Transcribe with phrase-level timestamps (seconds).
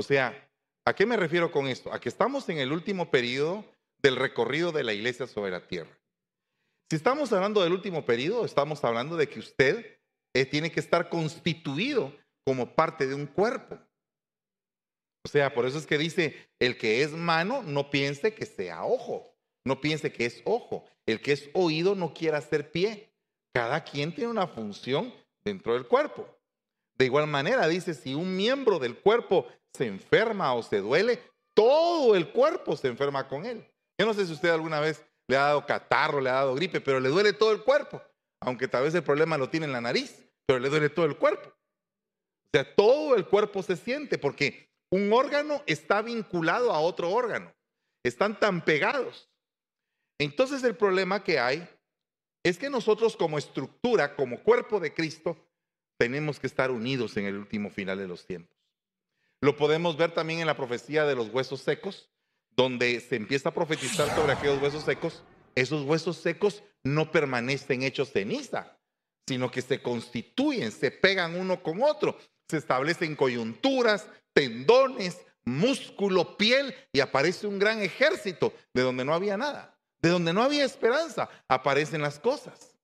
[0.00, 0.50] O sea,
[0.86, 1.92] ¿a qué me refiero con esto?
[1.92, 3.66] A que estamos en el último periodo
[4.02, 5.94] del recorrido de la iglesia sobre la tierra.
[6.88, 10.00] Si estamos hablando del último periodo, estamos hablando de que usted
[10.34, 12.16] eh, tiene que estar constituido
[12.46, 13.78] como parte de un cuerpo.
[15.22, 18.86] O sea, por eso es que dice, el que es mano no piense que sea
[18.86, 19.36] ojo,
[19.66, 20.86] no piense que es ojo.
[21.04, 23.12] El que es oído no quiera ser pie.
[23.52, 25.12] Cada quien tiene una función
[25.44, 26.26] dentro del cuerpo.
[26.96, 31.22] De igual manera, dice, si un miembro del cuerpo se enferma o se duele,
[31.54, 33.66] todo el cuerpo se enferma con él.
[33.98, 36.80] Yo no sé si usted alguna vez le ha dado catarro, le ha dado gripe,
[36.80, 38.02] pero le duele todo el cuerpo.
[38.42, 41.16] Aunque tal vez el problema lo tiene en la nariz, pero le duele todo el
[41.16, 41.48] cuerpo.
[41.50, 47.54] O sea, todo el cuerpo se siente porque un órgano está vinculado a otro órgano.
[48.04, 49.30] Están tan pegados.
[50.18, 51.68] Entonces el problema que hay
[52.44, 55.36] es que nosotros como estructura, como cuerpo de Cristo,
[55.98, 58.59] tenemos que estar unidos en el último final de los tiempos.
[59.40, 62.10] Lo podemos ver también en la profecía de los huesos secos,
[62.50, 65.22] donde se empieza a profetizar sobre aquellos huesos secos.
[65.54, 68.78] Esos huesos secos no permanecen hechos ceniza,
[69.26, 76.74] sino que se constituyen, se pegan uno con otro, se establecen coyunturas, tendones, músculo, piel,
[76.92, 81.28] y aparece un gran ejército de donde no había nada, de donde no había esperanza,
[81.48, 82.76] aparecen las cosas.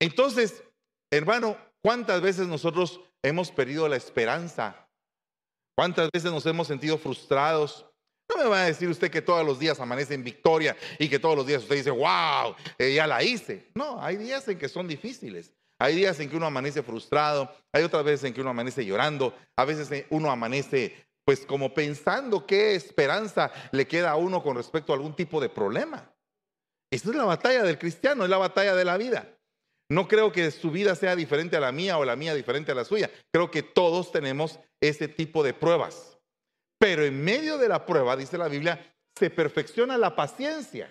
[0.00, 0.62] Entonces,
[1.10, 4.81] hermano, ¿cuántas veces nosotros hemos perdido la esperanza?
[5.76, 7.86] ¿Cuántas veces nos hemos sentido frustrados?
[8.28, 11.18] No me va a decir usted que todos los días amanece en victoria y que
[11.18, 13.70] todos los días usted dice, wow, eh, ya la hice.
[13.74, 15.52] No, hay días en que son difíciles.
[15.78, 19.34] Hay días en que uno amanece frustrado, hay otras veces en que uno amanece llorando,
[19.56, 24.56] a veces eh, uno amanece pues como pensando qué esperanza le queda a uno con
[24.56, 26.12] respecto a algún tipo de problema.
[26.90, 29.31] Esta es la batalla del cristiano, es la batalla de la vida.
[29.92, 32.74] No creo que su vida sea diferente a la mía o la mía diferente a
[32.74, 33.10] la suya.
[33.30, 36.18] Creo que todos tenemos ese tipo de pruebas.
[36.78, 40.90] Pero en medio de la prueba, dice la Biblia, se perfecciona la paciencia.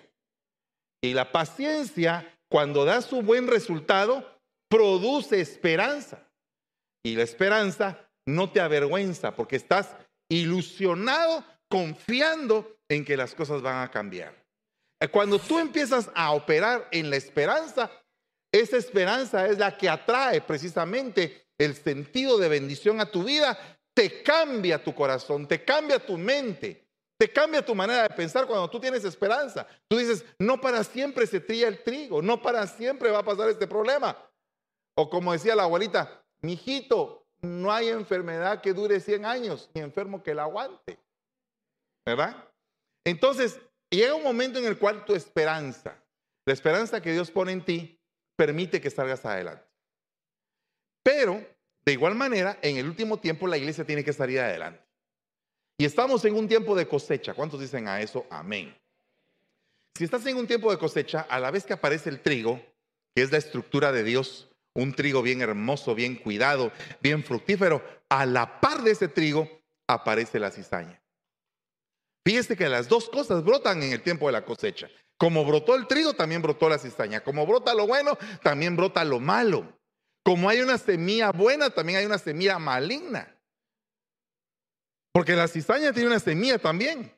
[1.02, 6.30] Y la paciencia, cuando da su buen resultado, produce esperanza.
[7.04, 9.96] Y la esperanza no te avergüenza porque estás
[10.30, 14.40] ilusionado, confiando en que las cosas van a cambiar.
[15.10, 17.90] Cuando tú empiezas a operar en la esperanza,
[18.52, 23.58] esa esperanza es la que atrae precisamente el sentido de bendición a tu vida,
[23.94, 26.86] te cambia tu corazón, te cambia tu mente,
[27.18, 29.66] te cambia tu manera de pensar cuando tú tienes esperanza.
[29.88, 33.48] Tú dices, no para siempre se trilla el trigo, no para siempre va a pasar
[33.48, 34.16] este problema.
[34.96, 40.22] O como decía la abuelita, mijito, no hay enfermedad que dure 100 años, ni enfermo
[40.22, 40.98] que la aguante.
[42.04, 42.48] ¿Verdad?
[43.04, 43.58] Entonces,
[43.90, 45.96] llega un momento en el cual tu esperanza,
[46.46, 48.01] la esperanza que Dios pone en ti,
[48.42, 49.64] permite que salgas adelante.
[51.04, 51.40] Pero,
[51.84, 54.82] de igual manera, en el último tiempo la iglesia tiene que salir adelante.
[55.78, 57.34] Y estamos en un tiempo de cosecha.
[57.34, 58.26] ¿Cuántos dicen a eso?
[58.30, 58.76] Amén.
[59.96, 62.60] Si estás en un tiempo de cosecha, a la vez que aparece el trigo,
[63.14, 67.80] que es la estructura de Dios, un trigo bien hermoso, bien cuidado, bien fructífero.
[68.08, 69.48] A la par de ese trigo
[69.86, 71.00] aparece la cizaña.
[72.26, 74.90] Fíjese que las dos cosas brotan en el tiempo de la cosecha.
[75.22, 77.22] Como brotó el trigo, también brotó la cizaña.
[77.22, 79.78] Como brota lo bueno, también brota lo malo.
[80.24, 83.32] Como hay una semilla buena, también hay una semilla maligna.
[85.12, 87.16] Porque la cizaña tiene una semilla también.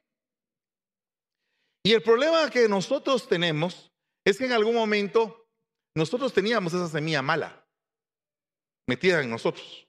[1.83, 3.91] Y el problema que nosotros tenemos
[4.23, 5.49] es que en algún momento
[5.95, 7.67] nosotros teníamos esa semilla mala
[8.87, 9.89] metida en nosotros.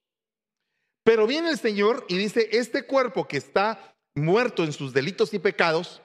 [1.03, 5.39] Pero viene el Señor y dice, este cuerpo que está muerto en sus delitos y
[5.39, 6.01] pecados,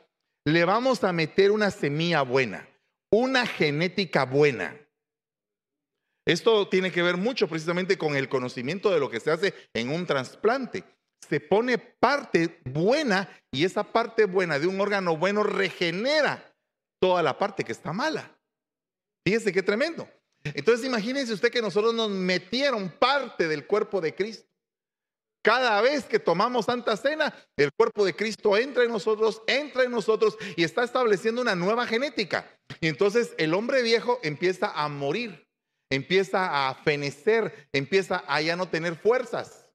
[0.51, 2.69] le vamos a meter una semilla buena,
[3.11, 4.77] una genética buena.
[6.27, 9.89] Esto tiene que ver mucho precisamente con el conocimiento de lo que se hace en
[9.89, 10.85] un trasplante.
[11.29, 16.55] Se pone parte buena y esa parte buena de un órgano bueno regenera
[17.01, 18.37] toda la parte que está mala.
[19.25, 20.09] Fíjese qué tremendo.
[20.45, 24.50] Entonces imagínense usted que nosotros nos metieron parte del cuerpo de Cristo.
[25.43, 29.91] Cada vez que tomamos Santa Cena, el cuerpo de Cristo entra en nosotros, entra en
[29.91, 32.47] nosotros y está estableciendo una nueva genética.
[32.81, 35.47] Y entonces el hombre viejo empieza a morir,
[35.91, 39.67] empieza a fenecer, empieza a ya no tener fuerzas.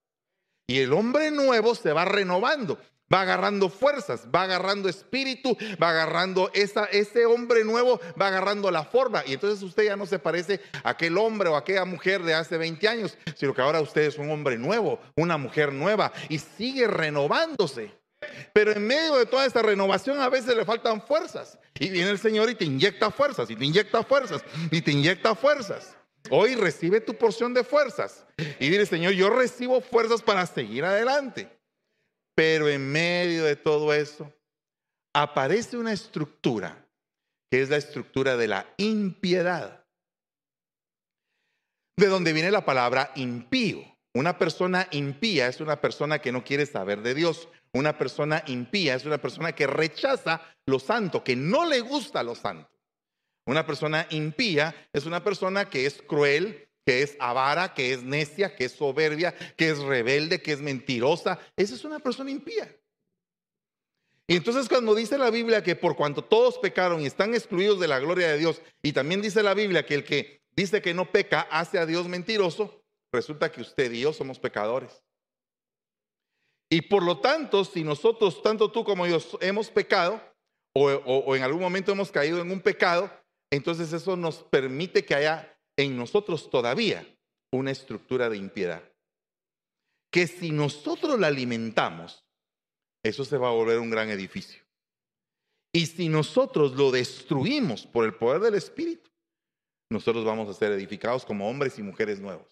[0.68, 2.80] Y el hombre nuevo se va renovando
[3.14, 8.84] va agarrando fuerzas, va agarrando espíritu, va agarrando esa, ese hombre nuevo, va agarrando la
[8.84, 9.24] forma.
[9.26, 12.58] Y entonces usted ya no se parece a aquel hombre o aquella mujer de hace
[12.58, 16.88] 20 años, sino que ahora usted es un hombre nuevo, una mujer nueva y sigue
[16.88, 17.92] renovándose.
[18.54, 21.60] Pero en medio de toda esta renovación a veces le faltan fuerzas.
[21.80, 24.42] Y viene el Señor y te inyecta fuerzas, y te inyecta fuerzas,
[24.72, 25.96] y te inyecta fuerzas.
[26.32, 28.26] Hoy recibe tu porción de fuerzas.
[28.60, 31.55] Y dile, Señor, yo recibo fuerzas para seguir adelante.
[32.36, 34.32] Pero en medio de todo eso,
[35.14, 36.86] aparece una estructura,
[37.50, 39.86] que es la estructura de la impiedad.
[41.98, 43.82] De donde viene la palabra impío.
[44.14, 47.48] Una persona impía es una persona que no quiere saber de Dios.
[47.74, 52.36] Una persona impía es una persona que rechaza lo santo, que no le gusta lo
[52.36, 52.70] santo.
[53.46, 58.56] Una persona impía es una persona que es cruel, que es avara, que es necia,
[58.56, 61.40] que es soberbia, que es rebelde, que es mentirosa.
[61.56, 62.74] Esa es una persona impía.
[64.28, 67.88] Y entonces cuando dice la Biblia que por cuanto todos pecaron y están excluidos de
[67.88, 71.12] la gloria de Dios, y también dice la Biblia que el que dice que no
[71.12, 75.04] peca hace a Dios mentiroso, resulta que usted y yo somos pecadores.
[76.72, 80.22] Y por lo tanto, si nosotros, tanto tú como yo, hemos pecado
[80.74, 83.12] o, o en algún momento hemos caído en un pecado,
[83.52, 87.06] entonces eso nos permite que haya en nosotros todavía
[87.52, 88.84] una estructura de impiedad.
[90.12, 92.26] Que si nosotros la alimentamos,
[93.04, 94.64] eso se va a volver un gran edificio.
[95.74, 99.12] Y si nosotros lo destruimos por el poder del Espíritu,
[99.92, 102.48] nosotros vamos a ser edificados como hombres y mujeres nuevos.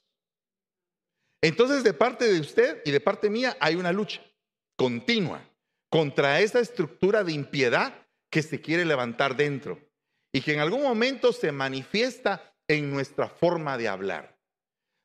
[1.41, 4.21] Entonces, de parte de usted y de parte mía hay una lucha
[4.77, 5.49] continua
[5.89, 9.79] contra esa estructura de impiedad que se quiere levantar dentro
[10.33, 14.38] y que en algún momento se manifiesta en nuestra forma de hablar.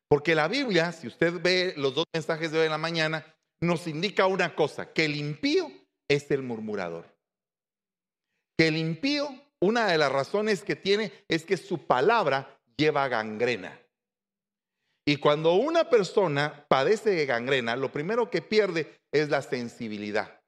[0.09, 3.25] Porque la Biblia, si usted ve los dos mensajes de hoy en la mañana,
[3.61, 5.71] nos indica una cosa, que el impío
[6.09, 7.07] es el murmurador.
[8.57, 9.29] Que el impío,
[9.61, 13.79] una de las razones que tiene es que su palabra lleva gangrena.
[15.07, 20.41] Y cuando una persona padece de gangrena, lo primero que pierde es la sensibilidad.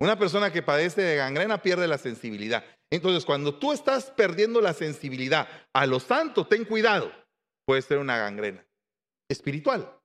[0.00, 2.64] Una persona que padece de gangrena pierde la sensibilidad.
[2.92, 7.12] Entonces, cuando tú estás perdiendo la sensibilidad a lo santo, ten cuidado.
[7.66, 8.66] Puede ser una gangrena
[9.30, 9.96] espiritual.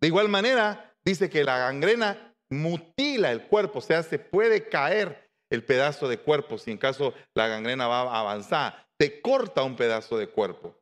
[0.00, 5.30] De igual manera, dice que la gangrena mutila el cuerpo, o sea, se puede caer
[5.50, 9.76] el pedazo de cuerpo si en caso la gangrena va a avanzar, te corta un
[9.76, 10.76] pedazo de cuerpo.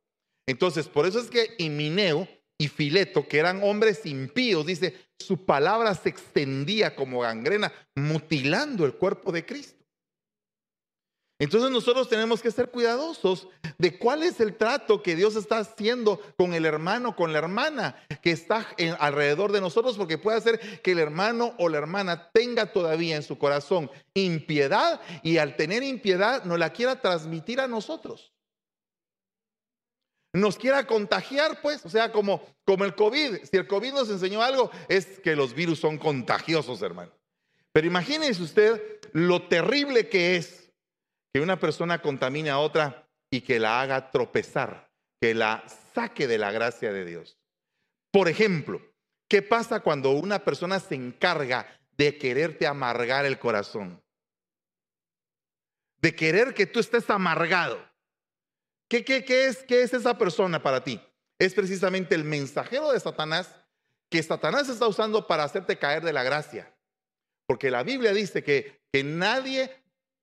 [0.46, 2.26] Entonces, por eso es que Imineo
[2.58, 8.94] y Fileto, que eran hombres impíos, dice, su palabra se extendía como gangrena, mutilando el
[8.94, 9.77] cuerpo de Cristo.
[11.40, 13.48] Entonces nosotros tenemos que ser cuidadosos
[13.78, 18.04] de cuál es el trato que Dios está haciendo con el hermano, con la hermana
[18.22, 18.66] que está
[18.98, 23.22] alrededor de nosotros, porque puede hacer que el hermano o la hermana tenga todavía en
[23.22, 28.32] su corazón impiedad y al tener impiedad no la quiera transmitir a nosotros
[30.34, 33.44] nos quiera contagiar, pues, o sea, como, como el COVID.
[33.50, 37.12] Si el COVID nos enseñó algo, es que los virus son contagiosos, hermano.
[37.72, 40.67] Pero imagínense usted lo terrible que es
[41.32, 44.90] que una persona contamine a otra y que la haga tropezar,
[45.20, 45.64] que la
[45.94, 47.38] saque de la gracia de Dios.
[48.10, 48.80] Por ejemplo,
[49.28, 51.66] ¿qué pasa cuando una persona se encarga
[51.96, 54.02] de quererte amargar el corazón?
[56.00, 57.84] De querer que tú estés amargado.
[58.88, 61.00] ¿Qué, es, ¿Qué es esa persona para ti?
[61.38, 63.54] Es precisamente el mensajero de Satanás
[64.10, 66.74] que Satanás está usando para hacerte caer de la gracia.
[67.46, 69.77] Porque la Biblia dice que, que nadie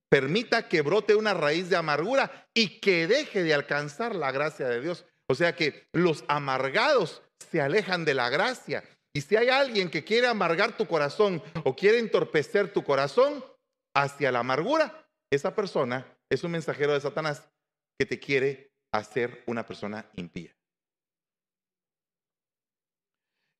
[0.09, 4.81] permita que brote una raíz de amargura y que deje de alcanzar la gracia de
[4.81, 5.05] Dios.
[5.27, 8.83] O sea que los amargados se alejan de la gracia.
[9.13, 13.43] Y si hay alguien que quiere amargar tu corazón o quiere entorpecer tu corazón
[13.95, 17.49] hacia la amargura, esa persona es un mensajero de Satanás
[17.97, 20.55] que te quiere hacer una persona impía.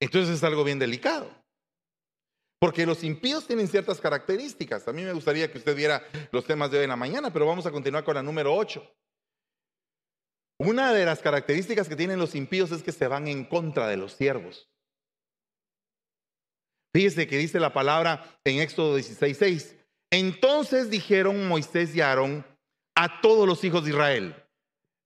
[0.02, 1.45] Entonces es algo bien delicado.
[2.60, 4.88] Porque los impíos tienen ciertas características.
[4.88, 7.46] A mí me gustaría que usted viera los temas de hoy en la mañana, pero
[7.46, 8.84] vamos a continuar con la número 8.
[10.58, 13.98] Una de las características que tienen los impíos es que se van en contra de
[13.98, 14.70] los siervos.
[16.94, 19.76] Fíjese que dice la palabra en Éxodo 16:6.
[20.12, 22.46] Entonces dijeron Moisés y Aarón
[22.96, 24.36] a todos los hijos de Israel.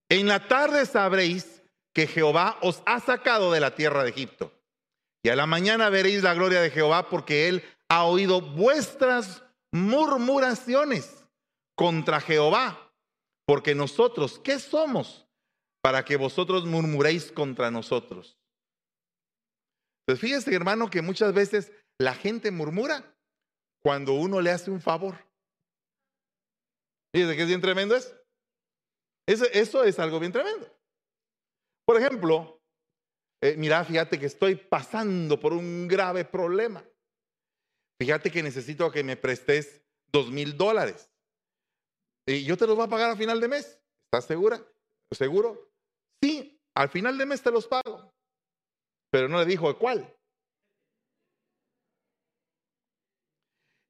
[0.08, 1.64] En la tarde sabréis
[1.94, 4.54] que Jehová os ha sacado de la tierra de Egipto.
[5.24, 11.26] Y a la mañana veréis la gloria de Jehová porque él ha oído vuestras murmuraciones
[11.76, 12.94] contra Jehová.
[13.46, 15.28] Porque nosotros, ¿qué somos
[15.82, 18.38] para que vosotros murmuréis contra nosotros?
[20.06, 23.16] Pues fíjese, hermano, que muchas veces la gente murmura
[23.82, 25.16] cuando uno le hace un favor.
[27.14, 28.16] Fíjese qué bien tremendo es.
[29.28, 30.68] Eso, eso es algo bien tremendo.
[31.86, 32.59] Por ejemplo,
[33.42, 36.84] eh, mira, fíjate que estoy pasando por un grave problema.
[38.00, 39.82] Fíjate que necesito que me prestes
[40.12, 41.10] dos mil dólares.
[42.26, 43.80] Y yo te los voy a pagar a final de mes.
[44.06, 44.62] ¿Estás segura?
[45.12, 45.72] ¿Seguro?
[46.22, 48.14] Sí, al final de mes te los pago.
[49.12, 50.16] Pero no le dijo de cuál.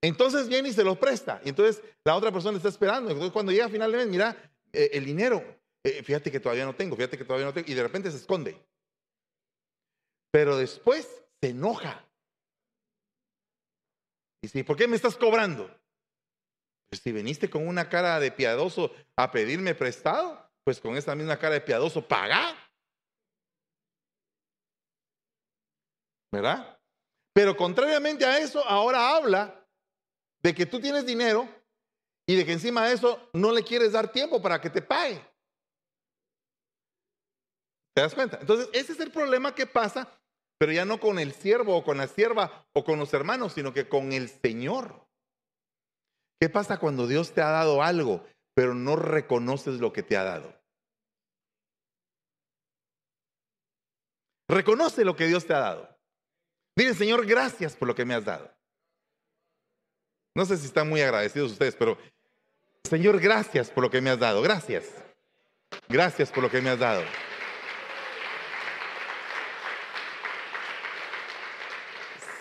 [0.02, 1.42] Entonces viene y se los presta.
[1.44, 3.12] Y entonces la otra persona está esperando.
[3.12, 5.44] Entonces cuando llega a final de mes, mira, eh, el dinero,
[5.84, 7.70] eh, fíjate que todavía no tengo, fíjate que todavía no tengo.
[7.70, 8.58] Y de repente se esconde.
[10.32, 11.08] Pero después
[11.42, 12.06] se enoja.
[14.42, 15.70] Y dice, ¿por qué me estás cobrando?
[16.90, 21.38] Pues si viniste con una cara de piadoso a pedirme prestado, pues con esa misma
[21.38, 22.56] cara de piadoso paga.
[26.32, 26.80] ¿Verdad?
[27.34, 29.68] Pero contrariamente a eso, ahora habla
[30.42, 31.48] de que tú tienes dinero
[32.28, 35.20] y de que encima de eso no le quieres dar tiempo para que te pague.
[37.96, 38.38] ¿Te das cuenta?
[38.40, 40.08] Entonces, ese es el problema que pasa,
[40.60, 43.74] pero ya no con el siervo o con la sierva o con los hermanos, sino
[43.74, 45.08] que con el Señor.
[46.40, 50.24] ¿Qué pasa cuando Dios te ha dado algo, pero no reconoces lo que te ha
[50.26, 50.54] dado?
[54.50, 55.98] Reconoce lo que Dios te ha dado.
[56.76, 58.54] Dile, Señor, gracias por lo que me has dado.
[60.36, 61.98] No sé si están muy agradecidos ustedes, pero
[62.84, 64.42] Señor, gracias por lo que me has dado.
[64.42, 64.86] Gracias.
[65.88, 67.04] Gracias por lo que me has dado.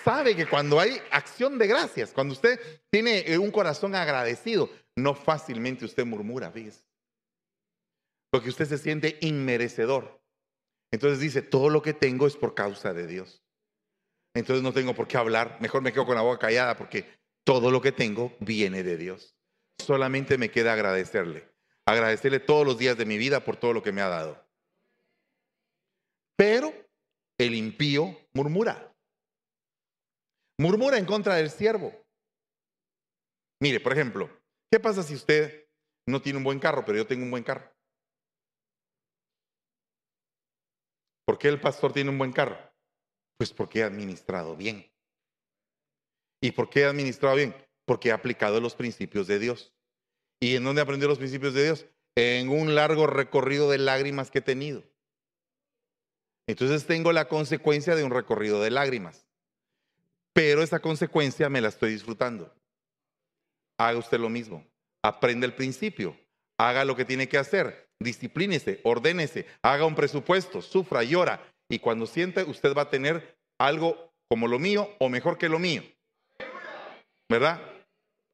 [0.09, 5.15] Sabe que cuando hay acción de gracias, cuando usted tiene eh, un corazón agradecido, no
[5.15, 6.83] fácilmente usted murmura, fíjese.
[8.31, 10.19] Porque usted se siente inmerecedor.
[10.91, 13.45] Entonces dice, todo lo que tengo es por causa de Dios.
[14.35, 15.59] Entonces no tengo por qué hablar.
[15.61, 17.05] Mejor me quedo con la boca callada porque
[17.45, 19.37] todo lo que tengo viene de Dios.
[19.79, 21.53] Solamente me queda agradecerle.
[21.85, 24.43] Agradecerle todos los días de mi vida por todo lo que me ha dado.
[26.35, 26.73] Pero
[27.37, 28.88] el impío murmura.
[30.61, 31.93] Murmura en contra del siervo.
[33.61, 34.29] Mire, por ejemplo,
[34.71, 35.69] ¿qué pasa si usted
[36.09, 37.73] no tiene un buen carro, pero yo tengo un buen carro?
[41.25, 42.57] ¿Por qué el pastor tiene un buen carro?
[43.37, 44.91] Pues porque he administrado bien.
[46.43, 47.55] ¿Y por qué he administrado bien?
[47.87, 49.75] Porque he aplicado los principios de Dios.
[50.41, 51.87] ¿Y en dónde aprendió los principios de Dios?
[52.17, 54.83] En un largo recorrido de lágrimas que he tenido.
[56.49, 59.28] Entonces tengo la consecuencia de un recorrido de lágrimas.
[60.39, 62.55] Pero esa consecuencia me la estoy disfrutando.
[63.77, 64.65] Haga usted lo mismo.
[65.03, 66.17] Aprende el principio.
[66.61, 67.89] Haga lo que tiene que hacer.
[68.01, 71.43] Disciplínese, ordénese, haga un presupuesto, sufra, llora.
[71.69, 75.59] Y cuando siente, usted va a tener algo como lo mío o mejor que lo
[75.59, 75.83] mío.
[77.29, 77.61] ¿Verdad?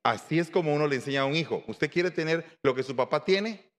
[0.04, 1.64] Así es como uno le enseña a un hijo.
[1.68, 3.72] ¿Usted quiere tener lo que su papá tiene?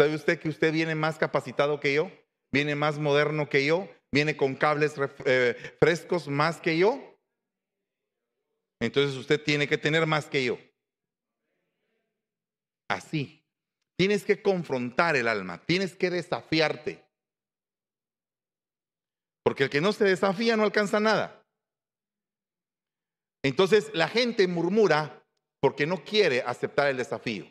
[0.00, 2.08] ¿Sabe usted que usted viene más capacitado que yo?
[2.52, 3.88] ¿Viene más moderno que yo?
[4.12, 7.17] ¿Viene con cables eh, frescos más que yo?
[8.80, 10.58] Entonces usted tiene que tener más que yo.
[12.88, 13.38] Así.
[13.98, 17.04] Tienes que confrontar el alma, tienes que desafiarte.
[19.42, 21.44] Porque el que no se desafía no alcanza nada.
[23.42, 25.26] Entonces la gente murmura
[25.60, 27.46] porque no quiere aceptar el desafío.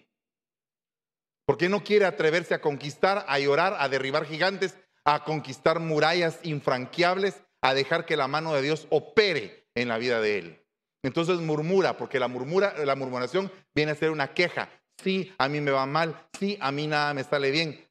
[1.46, 7.42] Porque no quiere atreverse a conquistar, a llorar, a derribar gigantes, a conquistar murallas infranqueables,
[7.62, 10.67] a dejar que la mano de Dios opere en la vida de él.
[11.08, 14.70] Entonces murmura, porque la, murmura, la murmuración viene a ser una queja.
[15.02, 17.88] Sí, a mí me va mal, sí, a mí nada me sale bien.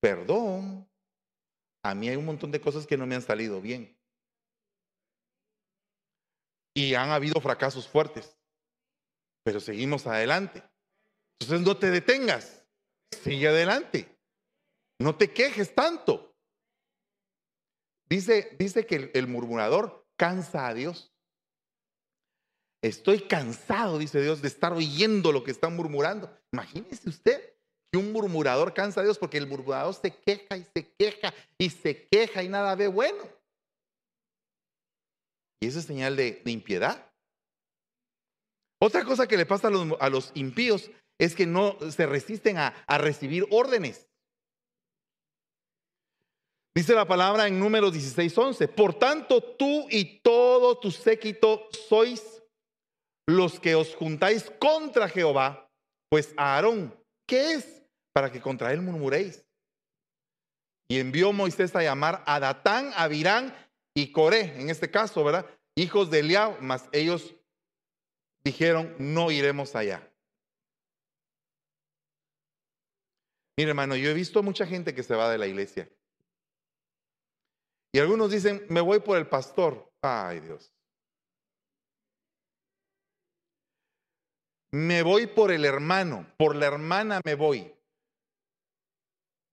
[0.00, 0.88] Perdón,
[1.84, 3.96] a mí hay un montón de cosas que no me han salido bien.
[6.74, 8.36] Y han habido fracasos fuertes.
[9.44, 10.62] Pero seguimos adelante.
[11.38, 12.64] Entonces no te detengas.
[13.22, 14.08] Sigue adelante.
[15.00, 16.34] No te quejes tanto.
[18.08, 21.11] Dice, dice que el, murmurador cansa a Dios.
[22.82, 26.36] Estoy cansado, dice Dios, de estar oyendo lo que están murmurando.
[26.52, 27.54] Imagínese usted
[27.92, 31.70] que un murmurador cansa a Dios porque el murmurador se queja y se queja y
[31.70, 33.22] se queja y nada ve bueno.
[35.60, 37.08] Y esa es señal de, impiedad.
[38.80, 42.98] Otra cosa que le pasa a los, impíos es que no se resisten a, a
[42.98, 44.08] recibir órdenes.
[46.74, 48.68] Dice la palabra en números 16, 11.
[48.68, 52.41] Por tanto, tú y todo tu séquito sois
[53.32, 55.70] los que os juntáis contra Jehová,
[56.08, 56.94] pues a Aarón,
[57.26, 57.82] ¿qué es?
[58.12, 59.44] Para que contra él murmuréis.
[60.88, 63.08] Y envió Moisés a llamar a Datán, a
[63.94, 65.46] y Coré, en este caso, ¿verdad?
[65.74, 67.34] Hijos de Eliab, mas ellos
[68.44, 70.08] dijeron, no iremos allá.
[73.56, 75.90] Mire, hermano, yo he visto mucha gente que se va de la iglesia.
[77.94, 79.92] Y algunos dicen, me voy por el pastor.
[80.02, 80.72] Ay, Dios.
[84.72, 87.70] Me voy por el hermano, por la hermana me voy.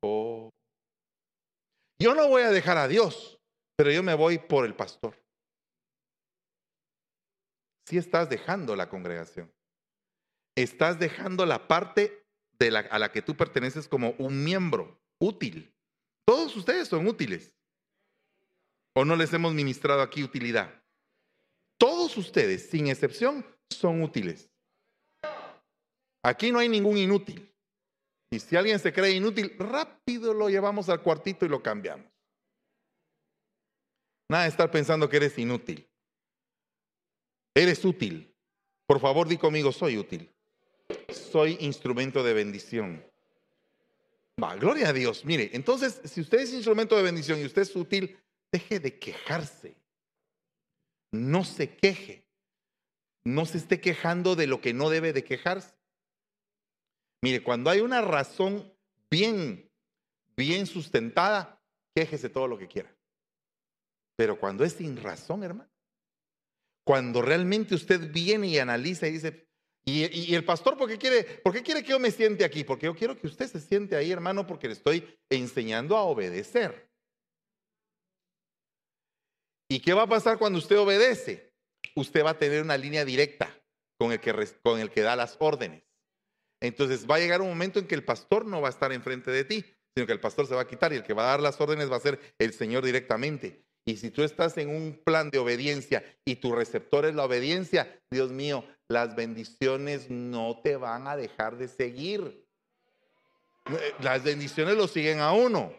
[0.01, 0.49] Oh.
[2.01, 3.38] Yo no voy a dejar a Dios,
[3.75, 5.15] pero yo me voy por el pastor.
[7.85, 9.51] sí estás dejando la congregación.
[10.55, 12.23] Estás dejando la parte
[12.59, 15.73] de la, a la que tú perteneces como un miembro útil.
[16.23, 17.57] Todos ustedes son útiles.
[18.95, 20.83] ¿O no les hemos ministrado aquí utilidad?
[21.77, 24.49] Todos ustedes, sin excepción, son útiles.
[26.23, 27.49] Aquí no hay ningún inútil.
[28.31, 32.05] Y si alguien se cree inútil, rápido lo llevamos al cuartito y lo cambiamos.
[34.29, 35.89] Nada de estar pensando que eres inútil.
[37.55, 38.35] Eres útil.
[38.85, 40.31] Por favor, di conmigo, soy útil.
[41.09, 43.03] Soy instrumento de bendición.
[44.41, 45.25] Va, gloria a Dios.
[45.25, 48.17] Mire, entonces, si usted es instrumento de bendición y usted es útil,
[48.51, 49.75] deje de quejarse.
[51.11, 52.23] No se queje.
[53.23, 55.78] No se esté quejando de lo que no debe de quejarse.
[57.21, 58.73] Mire, cuando hay una razón
[59.09, 59.69] bien,
[60.38, 61.61] bien sustentada,
[61.95, 62.95] quéjese todo lo que quiera.
[64.15, 65.71] Pero cuando es sin razón, hermano,
[66.85, 69.49] cuando realmente usted viene y analiza y dice,
[69.85, 72.63] y, el pastor, ¿por qué, quiere, ¿por qué quiere que yo me siente aquí?
[72.63, 76.89] Porque yo quiero que usted se siente ahí, hermano, porque le estoy enseñando a obedecer.
[79.67, 81.53] ¿Y qué va a pasar cuando usted obedece?
[81.95, 83.55] Usted va a tener una línea directa
[83.97, 85.88] con el que, con el que da las órdenes.
[86.61, 89.31] Entonces va a llegar un momento en que el pastor no va a estar enfrente
[89.31, 91.31] de ti, sino que el pastor se va a quitar y el que va a
[91.31, 93.63] dar las órdenes va a ser el Señor directamente.
[93.85, 97.99] Y si tú estás en un plan de obediencia y tu receptor es la obediencia,
[98.11, 102.45] Dios mío, las bendiciones no te van a dejar de seguir.
[103.99, 105.73] Las bendiciones lo siguen a uno,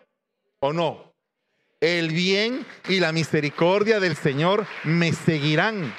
[0.61, 1.13] ¿o no?
[1.81, 5.95] El bien y la misericordia del Señor me seguirán.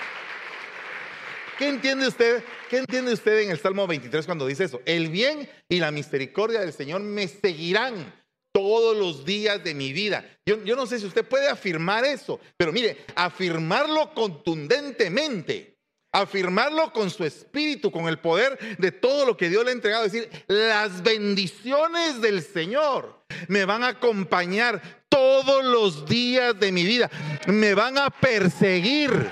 [1.62, 2.44] ¿Qué entiende usted?
[2.72, 4.82] ¿Qué entiende usted en el Salmo 23 cuando dice eso?
[4.84, 8.12] El bien y la misericordia del Señor me seguirán
[8.51, 10.25] todos los días de mi vida.
[10.44, 15.77] Yo, yo no sé si usted puede afirmar eso, pero mire, afirmarlo contundentemente,
[16.12, 20.04] afirmarlo con su espíritu, con el poder de todo lo que Dios le ha entregado,
[20.06, 27.12] decir, las bendiciones del Señor me van a acompañar todos los días de mi vida,
[27.45, 29.30] me van a perseguir.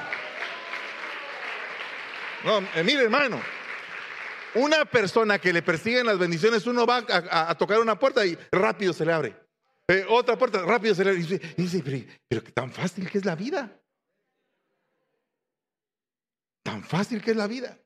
[2.43, 3.41] No, eh, mire hermano,
[4.55, 8.93] una persona que le persiguen las bendiciones, uno va a, tocar una puerta y rápido
[8.93, 9.35] se le abre.
[9.87, 11.21] Eh, otra puerta, rápido se le abre.
[11.21, 13.79] Y dice, pero, pero tan fácil que es la vida.
[16.63, 17.77] Tan fácil que es la vida.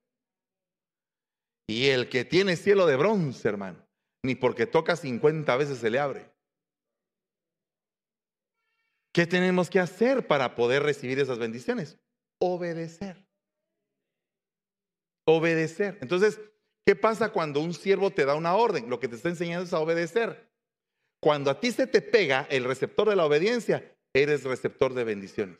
[1.68, 3.88] Y el que tiene cielo de bronce, hermano,
[4.24, 6.30] ni porque toca 50 veces se le abre.
[9.14, 11.98] ¿Qué tenemos que hacer para poder recibir esas bendiciones?
[12.40, 13.24] Obedecer
[15.26, 15.98] obedecer.
[16.02, 16.40] Entonces,
[16.86, 18.90] ¿qué pasa cuando un siervo te da una orden?
[18.90, 20.50] Lo que te está enseñando es a obedecer.
[21.22, 25.58] Cuando a ti se te pega el receptor de la obediencia, eres receptor de bendiciones.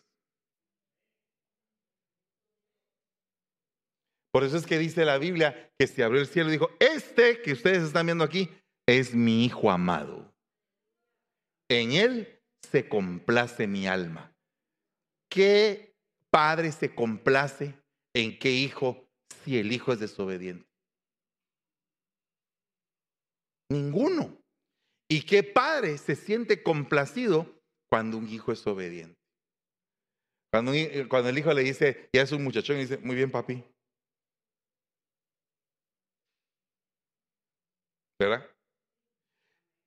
[4.34, 7.42] Por eso es que dice la Biblia que se abrió el cielo y dijo, este
[7.42, 8.50] que ustedes están viendo aquí
[8.88, 10.34] es mi hijo amado.
[11.70, 14.36] En él se complace mi alma.
[15.30, 15.96] ¿Qué
[16.32, 17.76] padre se complace
[18.16, 19.08] en qué hijo
[19.44, 20.68] si el hijo es desobediente?
[23.70, 24.38] Ninguno.
[25.10, 29.20] ¿Y qué padre se siente complacido cuando un hijo es obediente?
[30.52, 30.72] Cuando,
[31.10, 33.64] cuando el hijo le dice, ya es un muchachón, y dice, muy bien, papi.
[38.20, 38.48] ¿Verdad?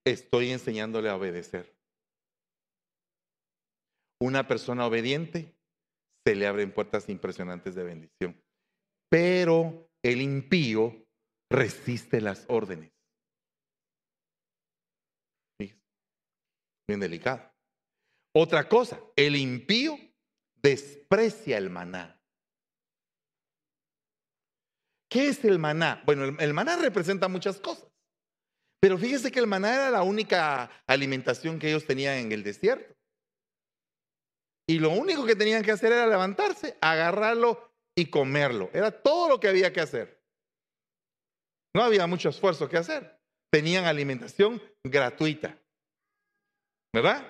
[0.05, 1.73] Estoy enseñándole a obedecer.
[4.21, 5.55] Una persona obediente
[6.27, 8.46] se le abren puertas impresionantes de bendición
[9.09, 11.07] pero el impío
[11.51, 12.92] resiste las órdenes.
[16.88, 17.53] Bien delicado.
[18.33, 19.99] Otra cosa, el impío
[20.62, 22.21] desprecia el maná.
[25.11, 26.03] ¿Qué es el maná?
[26.05, 27.88] Bueno, el, maná representa muchas cosas.
[28.81, 32.95] Pero fíjese que el maná era la única alimentación que ellos tenían en el desierto.
[34.69, 38.71] Y lo único que tenían que hacer era levantarse, agarrarlo y comerlo.
[38.73, 40.23] Era todo lo que había que hacer.
[41.75, 43.19] No había mucho esfuerzo que hacer.
[43.51, 45.59] Tenían alimentación gratuita.
[46.95, 47.27] ¿Verdad?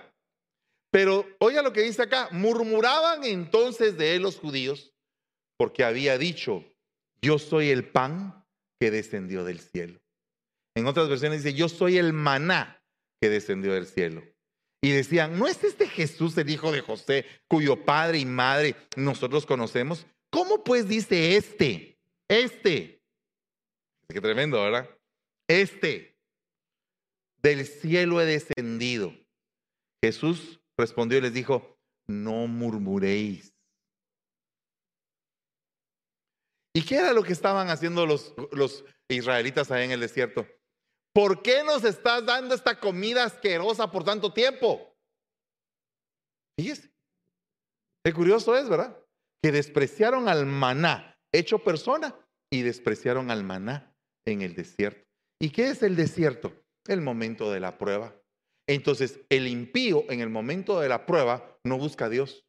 [0.91, 4.95] Pero oiga lo que dice acá, murmuraban entonces de él los judíos
[5.59, 6.65] porque había dicho,
[7.23, 8.45] yo soy el pan
[8.81, 10.01] que descendió del cielo.
[10.77, 12.83] En otras versiones dice, yo soy el maná
[13.21, 14.23] que descendió del cielo.
[14.83, 19.47] Y decían, ¿no es este Jesús el hijo de José, cuyo padre y madre nosotros
[19.47, 20.07] conocemos?
[20.31, 21.99] ¿Cómo pues dice este?
[22.29, 23.03] Este.
[24.09, 24.89] Qué tremendo, ¿verdad?
[25.49, 26.19] Este.
[27.43, 29.15] Del cielo he descendido.
[30.03, 33.55] Jesús respondió y les dijo, no murmuréis.
[36.75, 40.47] ¿Y qué era lo que estaban haciendo los, los israelitas ahí en el desierto?
[41.15, 44.95] ¿Por qué nos estás dando esta comida asquerosa por tanto tiempo?
[46.59, 46.93] Fíjese.
[48.05, 49.03] Qué curioso es, ¿verdad?
[49.43, 52.15] Que despreciaron al maná hecho persona
[52.51, 53.95] y despreciaron al maná
[54.27, 55.07] en el desierto.
[55.41, 56.53] ¿Y qué es el desierto?
[56.87, 58.15] El momento de la prueba.
[58.69, 62.45] Entonces, el impío en el momento de la prueba no busca a Dios.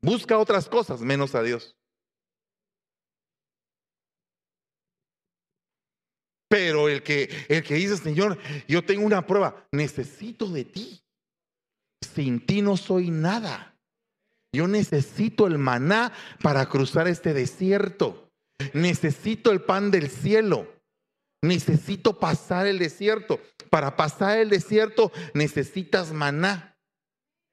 [0.00, 1.76] Busca otras cosas menos a Dios.
[6.48, 11.02] Pero el que, el que dice, Señor, yo tengo una prueba, necesito de ti.
[12.14, 13.77] Sin ti no soy nada.
[14.52, 18.30] Yo necesito el maná para cruzar este desierto.
[18.72, 20.66] Necesito el pan del cielo.
[21.42, 23.40] Necesito pasar el desierto.
[23.70, 26.76] Para pasar el desierto necesitas maná.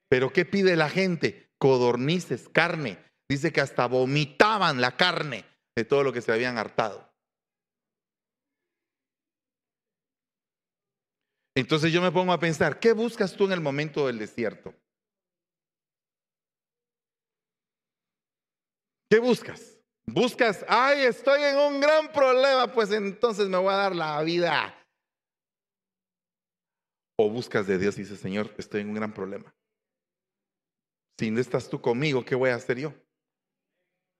[0.09, 1.49] Pero ¿qué pide la gente?
[1.57, 2.97] Codornices, carne.
[3.29, 7.11] Dice que hasta vomitaban la carne de todo lo que se habían hartado.
[11.57, 14.73] Entonces yo me pongo a pensar, ¿qué buscas tú en el momento del desierto?
[19.09, 19.79] ¿Qué buscas?
[20.07, 24.75] Buscas, ay, estoy en un gran problema, pues entonces me voy a dar la vida.
[27.17, 29.53] O buscas de Dios y dices, Señor, estoy en un gran problema.
[31.19, 32.93] Si no estás tú conmigo, ¿qué voy a hacer yo?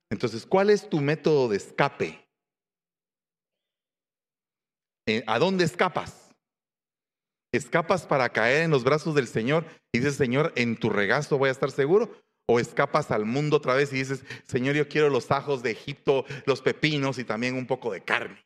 [0.09, 2.27] Entonces, ¿cuál es tu método de escape?
[5.07, 6.33] Eh, ¿A dónde escapas?
[7.53, 11.49] ¿Escapas para caer en los brazos del Señor y dices, Señor, en tu regazo voy
[11.49, 12.24] a estar seguro?
[12.47, 16.25] ¿O escapas al mundo otra vez y dices, Señor, yo quiero los ajos de Egipto,
[16.45, 18.45] los pepinos y también un poco de carne?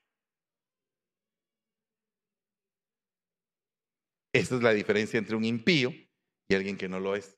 [4.31, 5.91] Esa es la diferencia entre un impío
[6.47, 7.37] y alguien que no lo es.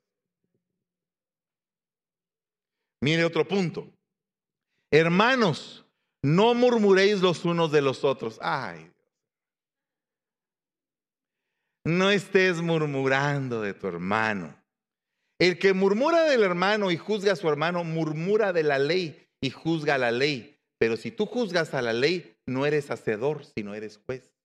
[3.02, 3.92] Mire otro punto.
[4.92, 5.86] Hermanos,
[6.22, 8.38] no murmuréis los unos de los otros.
[8.42, 8.92] Ay,
[11.84, 14.61] no estés murmurando de tu hermano.
[15.42, 19.50] El que murmura del hermano y juzga a su hermano, murmura de la ley y
[19.50, 20.60] juzga la ley.
[20.78, 24.36] Pero si tú juzgas a la ley, no eres hacedor, sino eres juez.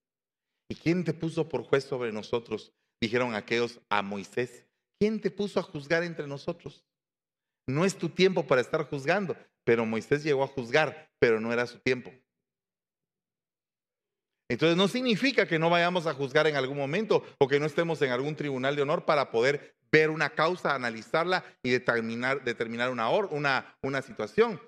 [0.70, 2.72] ¿Y quién te puso por juez sobre nosotros?
[2.98, 4.64] Dijeron aquellos a Moisés.
[4.98, 6.86] ¿Quién te puso a juzgar entre nosotros?
[7.68, 11.66] No es tu tiempo para estar juzgando, pero Moisés llegó a juzgar, pero no era
[11.66, 12.10] su tiempo.
[14.48, 18.00] Entonces no significa que no vayamos a juzgar en algún momento o que no estemos
[18.02, 23.08] en algún tribunal de honor para poder ver una causa, analizarla y determinar, determinar una,
[23.10, 24.60] una, una situación.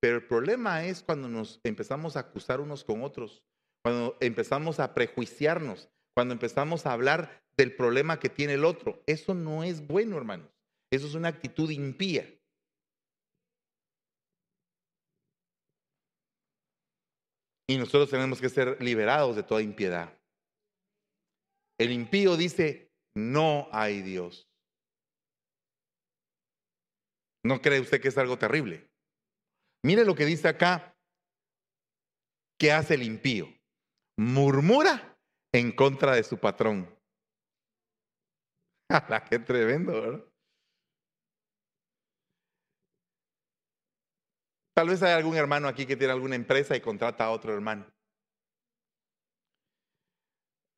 [0.00, 3.42] Pero el problema es cuando nos empezamos a acusar unos con otros,
[3.82, 9.02] cuando empezamos a prejuiciarnos, cuando empezamos a hablar del problema que tiene el otro.
[9.06, 10.50] Eso no es bueno, hermanos.
[10.90, 12.37] Eso es una actitud impía.
[17.68, 20.18] Y nosotros tenemos que ser liberados de toda impiedad.
[21.78, 24.48] El impío dice, no hay Dios.
[27.44, 28.90] ¿No cree usted que es algo terrible?
[29.84, 30.96] Mire lo que dice acá,
[32.58, 33.46] ¿qué hace el impío?
[34.18, 35.16] Murmura
[35.52, 36.88] en contra de su patrón.
[39.30, 40.24] ¡Qué tremendo, ¿verdad?
[44.78, 47.84] Tal vez hay algún hermano aquí que tiene alguna empresa y contrata a otro hermano.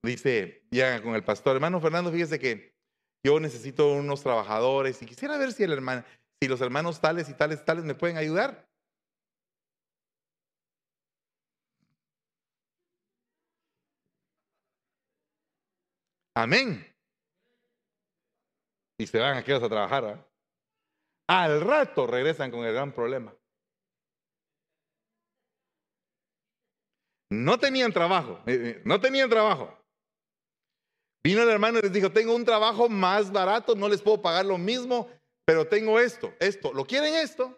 [0.03, 2.75] Dice, ya con el pastor, hermano Fernando, fíjese que
[3.23, 6.03] yo necesito unos trabajadores y quisiera ver si el hermano,
[6.41, 8.67] si los hermanos tales y tales tales me pueden ayudar.
[16.35, 16.87] Amén.
[18.97, 20.27] Y se van aquellos a trabajar.
[21.29, 23.35] Al rato regresan con el gran problema.
[27.31, 29.77] No tenían trabajo, eh, eh, no tenían trabajo.
[31.23, 34.47] Vino el hermano y les dijo, tengo un trabajo más barato, no les puedo pagar
[34.47, 35.09] lo mismo,
[35.47, 36.73] pero tengo esto, esto.
[36.73, 37.57] ¿Lo quieren esto?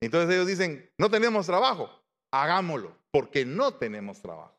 [0.00, 1.90] Entonces ellos dicen, no tenemos trabajo,
[2.32, 4.56] hagámoslo, porque no tenemos trabajo.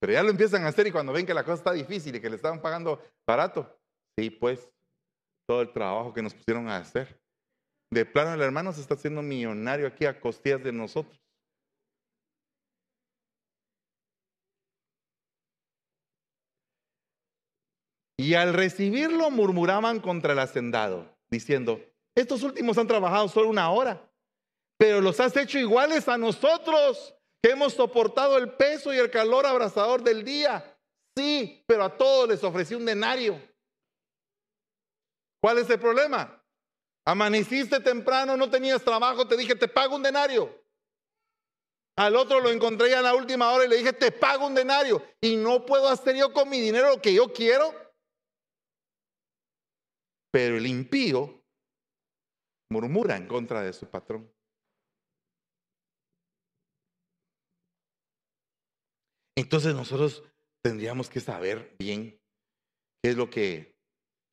[0.00, 2.20] Pero ya lo empiezan a hacer y cuando ven que la cosa está difícil y
[2.20, 3.78] que le estaban pagando barato,
[4.18, 4.68] sí, pues,
[5.48, 7.20] todo el trabajo que nos pusieron a hacer.
[7.92, 11.23] De plano el hermano se está haciendo millonario aquí a costillas de nosotros.
[18.24, 21.78] Y al recibirlo murmuraban contra el hacendado, diciendo,
[22.14, 24.10] estos últimos han trabajado solo una hora,
[24.78, 29.44] pero los has hecho iguales a nosotros, que hemos soportado el peso y el calor
[29.44, 30.74] abrasador del día.
[31.14, 33.38] Sí, pero a todos les ofrecí un denario.
[35.42, 36.42] ¿Cuál es el problema?
[37.04, 40.64] Amaneciste temprano, no tenías trabajo, te dije, te pago un denario.
[41.98, 44.54] Al otro lo encontré ya en la última hora y le dije, te pago un
[44.54, 45.04] denario.
[45.20, 47.83] Y no puedo hacer yo con mi dinero lo que yo quiero.
[50.34, 51.44] Pero el impío
[52.68, 54.28] murmura en contra de su patrón.
[59.38, 60.24] Entonces nosotros
[60.60, 62.20] tendríamos que saber bien
[63.00, 63.76] qué es lo que,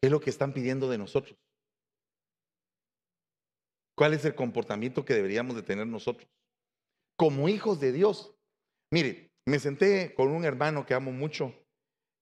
[0.02, 1.38] qué es lo que están pidiendo de nosotros.
[3.96, 6.28] ¿Cuál es el comportamiento que deberíamos de tener nosotros?
[7.16, 8.36] Como hijos de Dios.
[8.92, 11.54] Mire, me senté con un hermano que amo mucho.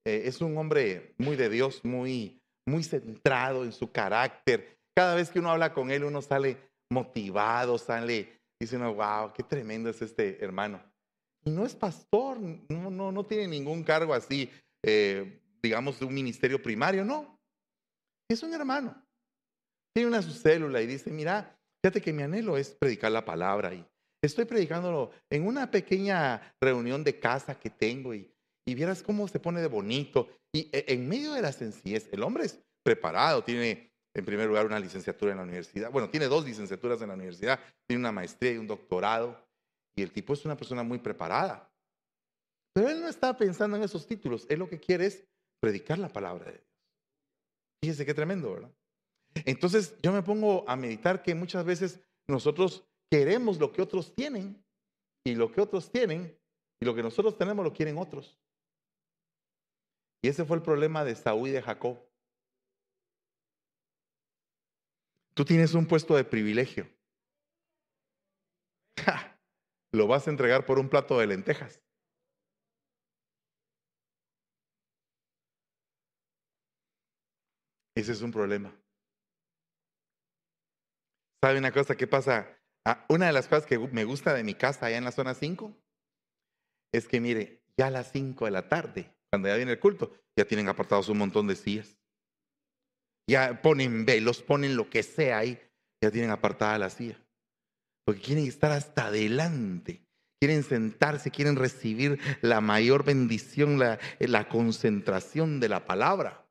[0.05, 2.38] Eh, es un hombre muy de Dios, muy,
[2.69, 4.77] muy centrado en su carácter.
[4.95, 6.57] Cada vez que uno habla con él, uno sale
[6.91, 10.81] motivado, sale, dice uno, wow, qué tremendo es este hermano.
[11.45, 14.49] Y no es pastor, no, no, no tiene ningún cargo así,
[14.83, 17.39] eh, digamos, de un ministerio primario, no.
[18.29, 18.95] Es un hermano.
[19.93, 23.73] Tiene una su célula y dice, mira, fíjate que mi anhelo es predicar la palabra
[23.73, 23.85] y
[24.21, 28.31] estoy predicándolo en una pequeña reunión de casa que tengo y,
[28.69, 30.29] y vieras cómo se pone de bonito.
[30.53, 34.65] Y e, en medio de la sencillez, el hombre es preparado, tiene en primer lugar
[34.65, 38.53] una licenciatura en la universidad, bueno, tiene dos licenciaturas en la universidad, tiene una maestría
[38.53, 39.43] y un doctorado.
[39.95, 41.71] Y el tipo es una persona muy preparada.
[42.73, 44.45] Pero él no está pensando en esos títulos.
[44.49, 45.25] Él lo que quiere es
[45.59, 46.67] predicar la palabra de Dios.
[47.83, 48.71] Fíjese qué tremendo, ¿verdad?
[49.45, 54.63] Entonces yo me pongo a meditar que muchas veces nosotros queremos lo que otros tienen
[55.25, 56.37] y lo que otros tienen
[56.81, 58.37] y lo que nosotros tenemos lo quieren otros.
[60.21, 61.97] Y ese fue el problema de Saúl y de Jacob.
[65.33, 66.89] Tú tienes un puesto de privilegio
[69.93, 71.81] lo vas a entregar por un plato de lentejas.
[77.95, 78.73] Ese es un problema.
[81.43, 82.61] ¿Sabe una cosa que pasa?
[82.85, 85.33] Ah, una de las cosas que me gusta de mi casa allá en la zona
[85.33, 85.75] 5
[86.93, 90.11] es que, mire, ya a las 5 de la tarde, cuando ya viene el culto,
[90.37, 91.97] ya tienen apartados un montón de sillas.
[93.29, 95.59] Ya ponen velos, ponen lo que sea ahí,
[96.01, 97.19] ya tienen apartada la silla
[98.09, 100.03] porque quieren estar hasta adelante,
[100.41, 106.43] quieren sentarse, quieren recibir la mayor bendición, la, la concentración de la palabra.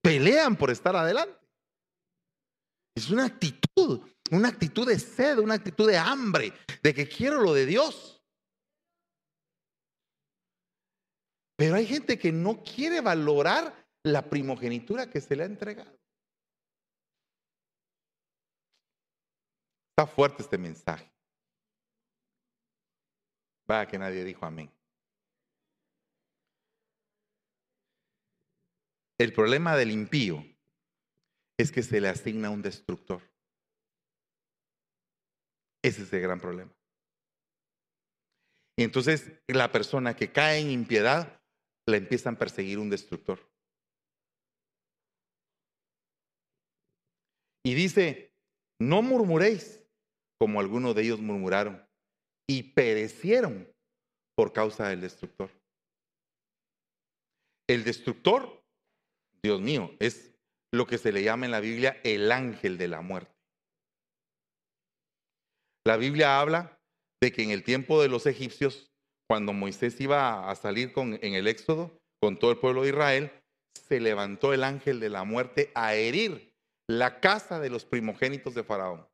[0.00, 1.36] Pelean por estar adelante.
[2.94, 7.54] Es una actitud, una actitud de sed, una actitud de hambre, de que quiero lo
[7.54, 8.13] de Dios.
[11.56, 15.98] Pero hay gente que no quiere valorar la primogenitura que se le ha entregado.
[19.90, 21.10] Está fuerte este mensaje.
[23.66, 24.70] Vaya que nadie dijo amén.
[29.18, 30.44] El problema del impío
[31.56, 33.22] es que se le asigna un destructor.
[35.82, 36.74] Ese es el gran problema.
[38.76, 41.40] Y entonces la persona que cae en impiedad,
[41.86, 43.38] la empiezan a perseguir un destructor.
[47.66, 48.32] Y dice,
[48.80, 49.84] no murmuréis
[50.38, 51.82] como algunos de ellos murmuraron,
[52.46, 53.66] y perecieron
[54.36, 55.50] por causa del destructor.
[57.66, 58.62] El destructor,
[59.42, 60.34] Dios mío, es
[60.72, 63.32] lo que se le llama en la Biblia el ángel de la muerte.
[65.86, 66.78] La Biblia habla
[67.22, 68.92] de que en el tiempo de los egipcios,
[69.26, 73.32] cuando Moisés iba a salir con, en el Éxodo con todo el pueblo de Israel,
[73.74, 76.54] se levantó el ángel de la muerte a herir
[76.86, 79.06] la casa de los primogénitos de Faraón.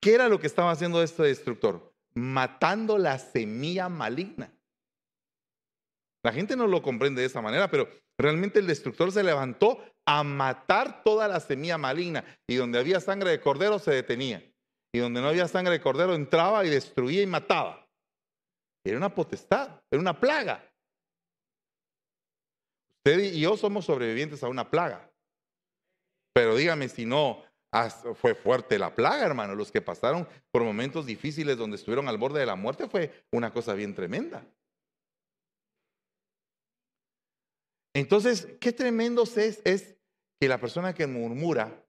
[0.00, 1.94] ¿Qué era lo que estaba haciendo este destructor?
[2.14, 4.52] Matando la semilla maligna.
[6.24, 10.22] La gente no lo comprende de esa manera, pero realmente el destructor se levantó a
[10.22, 12.24] matar toda la semilla maligna.
[12.48, 14.42] Y donde había sangre de cordero se detenía.
[14.92, 17.81] Y donde no había sangre de cordero entraba y destruía y mataba.
[18.84, 20.68] Era una potestad, era una plaga.
[22.96, 25.10] Usted y yo somos sobrevivientes a una plaga.
[26.32, 27.44] Pero dígame si no
[28.14, 29.54] fue fuerte la plaga, hermano.
[29.54, 33.52] Los que pasaron por momentos difíciles donde estuvieron al borde de la muerte fue una
[33.52, 34.44] cosa bien tremenda.
[37.94, 39.96] Entonces, qué tremendo es, es
[40.40, 41.86] que la persona que murmura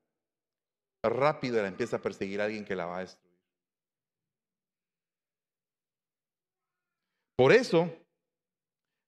[1.03, 3.22] rápido la empieza a perseguir a alguien que la va a.
[7.35, 7.91] Por eso,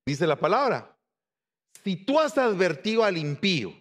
[0.06, 0.98] dice la palabra,
[1.84, 3.72] si tú has advertido al impío,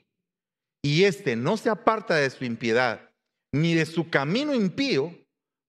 [0.83, 3.11] y éste no se aparta de su impiedad,
[3.51, 5.17] ni de su camino impío,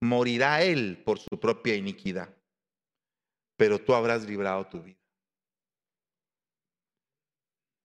[0.03, 2.37] morirá él por su propia iniquidad.
[3.57, 5.01] Pero tú habrás librado tu vida.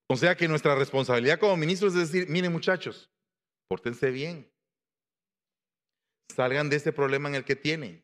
[0.09, 3.09] O sea que nuestra responsabilidad como ministros es decir, miren muchachos,
[3.69, 4.51] pórtense bien.
[6.35, 8.03] Salgan de ese problema en el que tienen.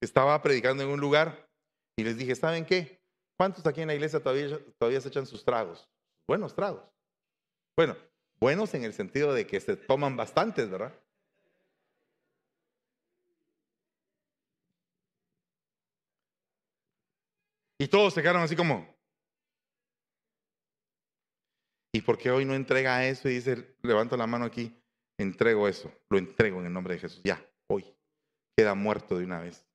[0.00, 1.48] Estaba predicando en un lugar
[1.96, 3.00] y les dije, ¿saben qué?
[3.36, 5.88] ¿Cuántos aquí en la iglesia todavía, todavía se echan sus tragos?
[6.26, 6.82] Buenos tragos.
[7.76, 7.96] Bueno,
[8.40, 10.92] buenos en el sentido de que se toman bastantes, ¿verdad?
[17.80, 18.86] Y todos se quedaron así como.
[21.92, 24.76] ¿Y por qué hoy no entrega eso y dice, levanto la mano aquí,
[25.16, 27.84] entrego eso, lo entrego en el nombre de Jesús, ya, hoy,
[28.56, 29.67] queda muerto de una vez?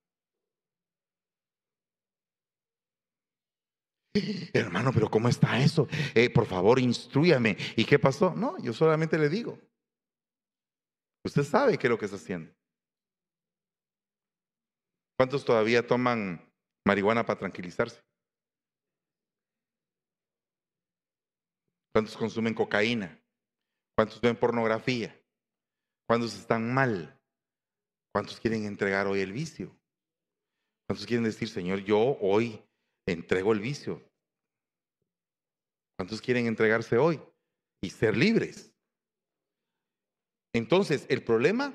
[4.53, 5.87] Hermano, pero ¿cómo está eso?
[6.13, 7.57] Eh, por favor, instruyame.
[7.75, 8.35] ¿Y qué pasó?
[8.35, 9.59] No, yo solamente le digo.
[11.25, 12.53] Usted sabe qué es lo que está haciendo.
[15.17, 16.53] ¿Cuántos todavía toman
[16.85, 18.01] marihuana para tranquilizarse?
[21.93, 23.19] ¿Cuántos consumen cocaína?
[23.95, 25.19] ¿Cuántos ven pornografía?
[26.07, 27.19] ¿Cuántos están mal?
[28.13, 29.75] ¿Cuántos quieren entregar hoy el vicio?
[30.87, 32.61] ¿Cuántos quieren decir, Señor, yo hoy
[33.05, 34.01] entrego el vicio?
[35.97, 37.21] ¿Cuántos quieren entregarse hoy
[37.81, 38.73] y ser libres?
[40.55, 41.73] Entonces, el problema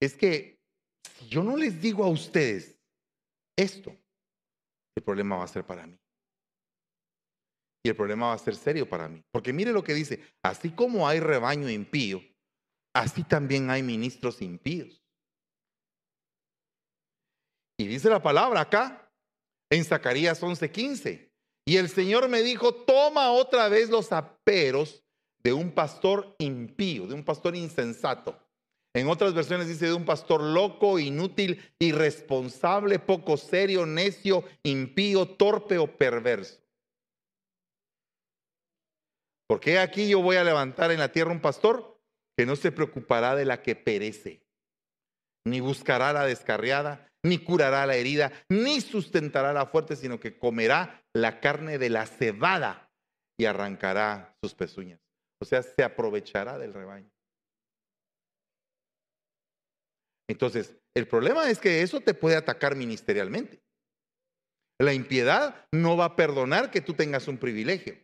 [0.00, 0.58] es que
[1.18, 2.78] si yo no les digo a ustedes
[3.56, 3.96] esto,
[4.96, 5.98] el problema va a ser para mí.
[7.84, 9.22] Y el problema va a ser serio para mí.
[9.32, 12.22] Porque mire lo que dice, así como hay rebaño impío,
[12.94, 15.02] así también hay ministros impíos.
[17.78, 19.01] Y dice la palabra acá,
[19.72, 21.30] en Zacarías 11:15.
[21.64, 25.04] Y el Señor me dijo, toma otra vez los aperos
[25.42, 28.36] de un pastor impío, de un pastor insensato
[28.94, 35.78] en otras versiones dice de un pastor loco, inútil, irresponsable, poco serio, necio, impío, torpe
[35.78, 36.60] o perverso.
[39.48, 41.98] Porque aquí yo voy a levantar en la tierra un pastor
[42.36, 44.46] que no se preocupará de la que perece,
[45.46, 51.04] ni buscará la descarriada, ni curará la herida, ni sustentará la fuerte, sino que comerá
[51.14, 52.90] la carne de la cebada
[53.38, 55.00] y arrancará sus pezuñas.
[55.40, 57.10] O sea, se aprovechará del rebaño.
[60.28, 63.62] Entonces, el problema es que eso te puede atacar ministerialmente.
[64.80, 67.96] La impiedad no va a perdonar que tú tengas un privilegio.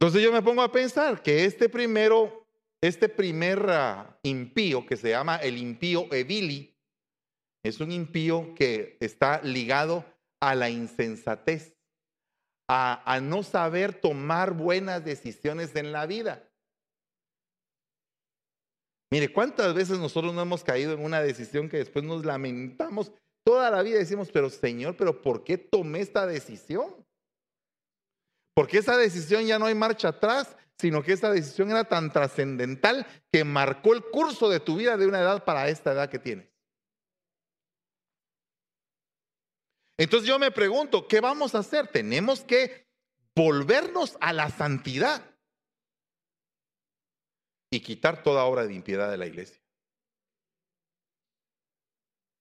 [0.00, 2.47] Entonces yo me pongo a pensar que este primero,
[2.80, 6.76] este primer ah, impío que se llama el impío Evili,
[7.64, 10.04] es un impío que está ligado
[10.40, 11.76] a la insensatez,
[12.70, 16.48] a no saber tomar buenas decisiones en la vida.
[19.10, 23.10] Mire, ¿cuántas veces nosotros no hemos caído en una decisión que después nos lamentamos
[23.44, 23.98] toda la vida?
[23.98, 26.94] Decimos, pero Señor, ¿pero por qué tomé esta decisión?
[28.54, 33.06] Porque esa decisión ya no hay marcha atrás, sino que esa decisión era tan trascendental
[33.32, 36.48] que marcó el curso de tu vida de una edad para esta edad que tienes.
[39.98, 41.88] Entonces yo me pregunto, ¿qué vamos a hacer?
[41.88, 42.86] Tenemos que
[43.34, 45.36] volvernos a la santidad
[47.70, 49.60] y quitar toda obra de impiedad de la iglesia.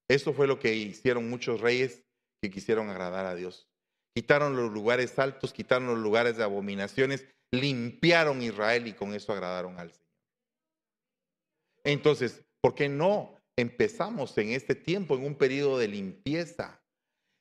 [0.07, 2.05] Eso fue lo que hicieron muchos reyes
[2.41, 3.67] que quisieron agradar a Dios.
[4.15, 9.79] Quitaron los lugares altos, quitaron los lugares de abominaciones, limpiaron Israel y con eso agradaron
[9.79, 10.07] al Señor.
[11.83, 16.81] Entonces, ¿por qué no empezamos en este tiempo, en un periodo de limpieza,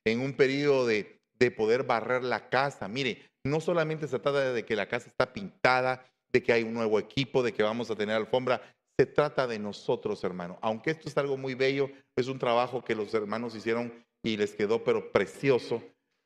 [0.05, 2.87] en un periodo de, de poder barrer la casa?
[2.87, 6.75] Mire, no solamente se trata de que la casa está pintada, de que hay un
[6.75, 8.63] nuevo equipo, de que vamos a tener alfombra.
[8.99, 10.59] Se trata de nosotros, hermano.
[10.63, 13.93] Aunque esto es algo muy bello, es un trabajo que los hermanos hicieron
[14.23, 15.83] y les quedó pero precioso,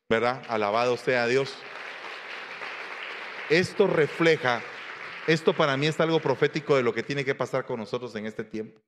[0.09, 0.43] ¿verdad?
[0.49, 1.53] Alabado sea Dios.
[3.51, 4.63] Esto refleja,
[5.27, 8.27] esto para mí es algo profético de lo que tiene que pasar con nosotros en
[8.27, 8.81] este tiempo.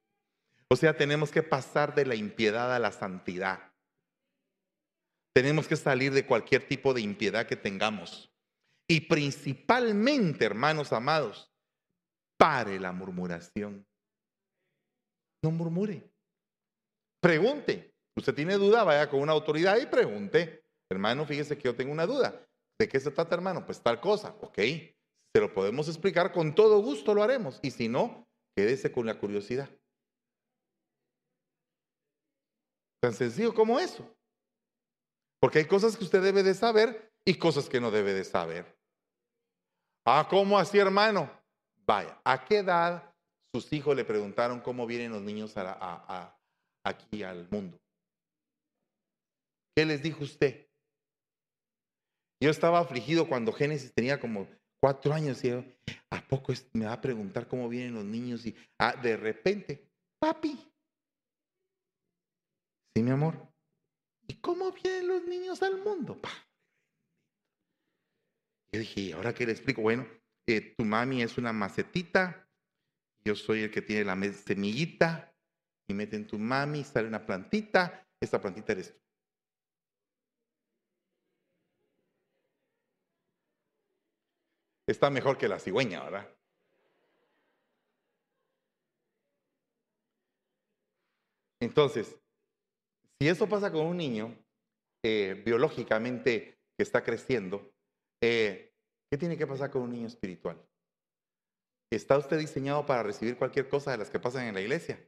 [0.69, 3.73] O sea, tenemos que pasar de la impiedad a la santidad.
[5.35, 8.33] Tenemos que salir de cualquier tipo de impiedad que tengamos.
[8.87, 11.53] Y principalmente, hermanos amados,
[12.37, 13.85] pare la murmuración.
[15.43, 16.09] No murmure.
[17.21, 17.97] Pregunte.
[18.15, 20.65] Usted tiene duda, vaya con una autoridad y pregunte.
[20.89, 22.47] Hermano, fíjese que yo tengo una duda.
[22.83, 23.65] ¿De qué se trata, hermano?
[23.65, 24.35] Pues tal cosa.
[24.41, 24.57] Ok.
[24.57, 27.61] Se lo podemos explicar con todo gusto, lo haremos.
[27.63, 28.27] Y si no,
[28.57, 29.71] quédese con la curiosidad.
[33.01, 34.05] Tan sencillo como eso.
[35.41, 38.77] Porque hay cosas que usted debe de saber y cosas que no debe de saber.
[40.05, 41.31] Ah, ¿cómo así, hermano?
[41.87, 43.15] Vaya, ¿a qué edad
[43.55, 45.55] sus hijos le preguntaron cómo vienen los niños
[46.85, 47.79] aquí al mundo?
[49.77, 50.72] ¿Qué les dijo usted?
[52.43, 54.49] Yo estaba afligido cuando Génesis tenía como
[54.81, 55.51] cuatro años y
[56.11, 58.45] ¿a poco me va a preguntar cómo vienen los niños?
[58.45, 59.89] Y ah, de repente,
[60.19, 60.59] papi.
[62.93, 63.49] Sí, mi amor.
[64.27, 66.21] ¿Y cómo vienen los niños al mundo?
[68.73, 69.81] Yo dije, ¿ahora qué le explico?
[69.81, 70.05] Bueno,
[70.49, 72.49] eh, tu mami es una macetita,
[73.25, 75.33] yo soy el que tiene la semillita,
[75.87, 79.02] y meten tu mami, sale una plantita, esta plantita eres tú.
[84.87, 86.29] Está mejor que la cigüeña, ¿verdad?
[91.61, 92.17] Entonces,
[93.21, 94.37] si eso pasa con un niño
[95.05, 97.73] eh, biológicamente que está creciendo,
[98.21, 98.75] eh,
[99.09, 100.61] ¿qué tiene que pasar con un niño espiritual?
[101.89, 104.99] ¿Está usted diseñado para recibir cualquier cosa de las que pasan en la iglesia?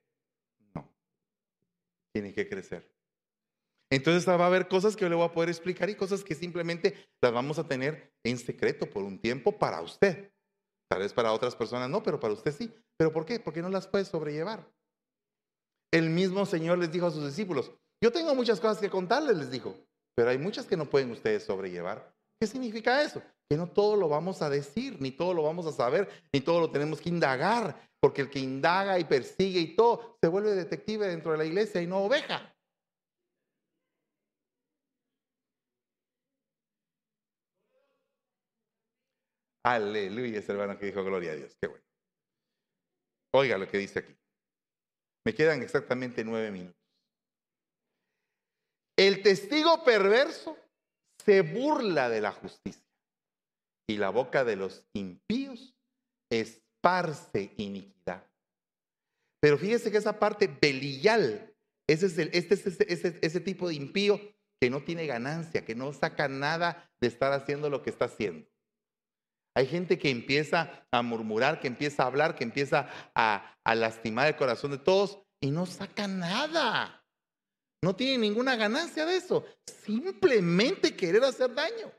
[0.75, 0.89] No.
[2.13, 2.94] Tiene que crecer.
[3.91, 6.35] Entonces va a haber cosas que yo le voy a poder explicar y cosas que
[6.35, 10.33] simplemente las vamos a tener en secreto por un tiempo para usted.
[10.91, 12.73] Tal vez para otras personas no, pero para usted sí.
[12.97, 13.41] ¿Pero por qué?
[13.41, 14.69] Porque no las puede sobrellevar.
[15.93, 17.71] El mismo Señor les dijo a sus discípulos,
[18.03, 19.77] yo tengo muchas cosas que contarles, les dijo,
[20.17, 22.13] pero hay muchas que no pueden ustedes sobrellevar.
[22.41, 23.23] ¿Qué significa eso?
[23.49, 26.61] Que no todo lo vamos a decir, ni todo lo vamos a saber, ni todo
[26.61, 31.07] lo tenemos que indagar, porque el que indaga y persigue y todo se vuelve detective
[31.07, 32.54] dentro de la iglesia y no oveja.
[39.65, 41.57] Aleluya, ese hermano que dijo gloria a Dios.
[41.61, 41.85] Qué bueno.
[43.33, 44.15] Oiga lo que dice aquí.
[45.25, 46.81] Me quedan exactamente nueve minutos.
[48.97, 50.57] El testigo perverso
[51.25, 52.87] se burla de la justicia
[53.89, 55.75] y la boca de los impíos
[56.31, 58.25] esparce iniquidad.
[59.41, 61.55] Pero fíjese que esa parte belillal,
[61.89, 64.21] ese es este es ese, ese tipo de impío
[64.61, 68.47] que no tiene ganancia, que no saca nada de estar haciendo lo que está haciendo.
[69.57, 74.37] Hay gente que empieza a murmurar, que empieza a hablar, que empieza a, lastimar el
[74.37, 77.05] corazón de todos y no saca nada.
[77.83, 79.45] No tiene ninguna ganancia de eso.
[79.67, 81.93] Simplemente querer hacer daño.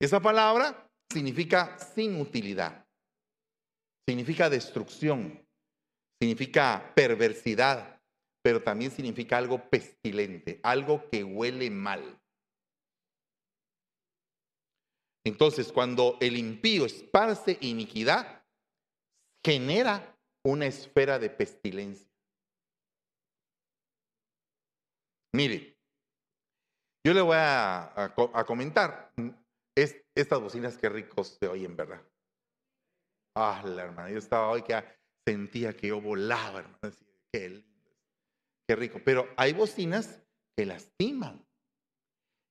[0.00, 2.86] Esa palabra significa sin utilidad.
[4.08, 5.46] Significa destrucción.
[6.20, 8.00] Significa perversidad.
[8.42, 12.20] Pero también significa algo pestilente, algo que huele mal.
[15.24, 18.44] Entonces, cuando el impío esparce iniquidad,
[19.44, 22.06] genera una esfera de pestilencia.
[25.32, 25.76] Mire,
[27.04, 28.14] yo le voy a,
[28.46, 29.12] comentar
[30.14, 32.02] estas bocinas que ricos se oyen, ¿verdad?
[33.36, 34.80] Ah, la hermana, yo estaba hoy que
[35.26, 36.78] sentía que yo volaba, hermano.
[37.32, 37.90] Qué lindo,
[38.68, 39.00] qué rico.
[39.04, 40.22] Pero hay bocinas
[40.56, 41.44] que lastiman.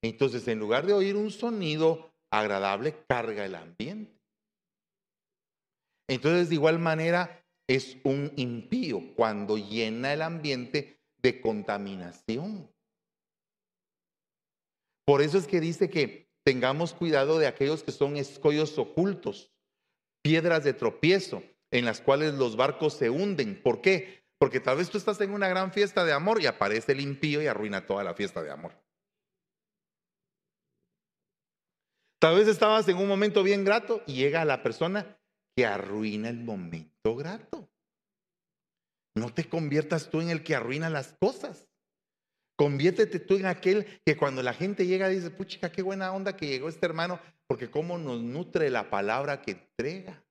[0.02, 4.20] Entonces, en lugar de oír un sonido agradable carga el ambiente.
[6.08, 12.70] Entonces, de igual manera, es un impío cuando llena el ambiente de contaminación.
[15.06, 19.52] Por eso es que dice que tengamos cuidado de aquellos que son escollos ocultos,
[20.22, 23.60] piedras de tropiezo, en las cuales los barcos se hunden.
[23.62, 24.24] ¿Por qué?
[24.38, 27.42] Porque tal vez tú estás en una gran fiesta de amor y aparece el impío
[27.42, 28.72] y arruina toda la fiesta de amor.
[32.24, 35.20] Tal vez estabas en un momento bien grato y llega la persona
[35.54, 37.68] que arruina el momento grato.
[39.14, 41.68] No te conviertas tú en el que arruina las cosas.
[42.56, 46.46] Conviértete tú en aquel que cuando la gente llega dice, puchica, qué buena onda que
[46.46, 50.24] llegó este hermano, porque cómo nos nutre la palabra que entrega.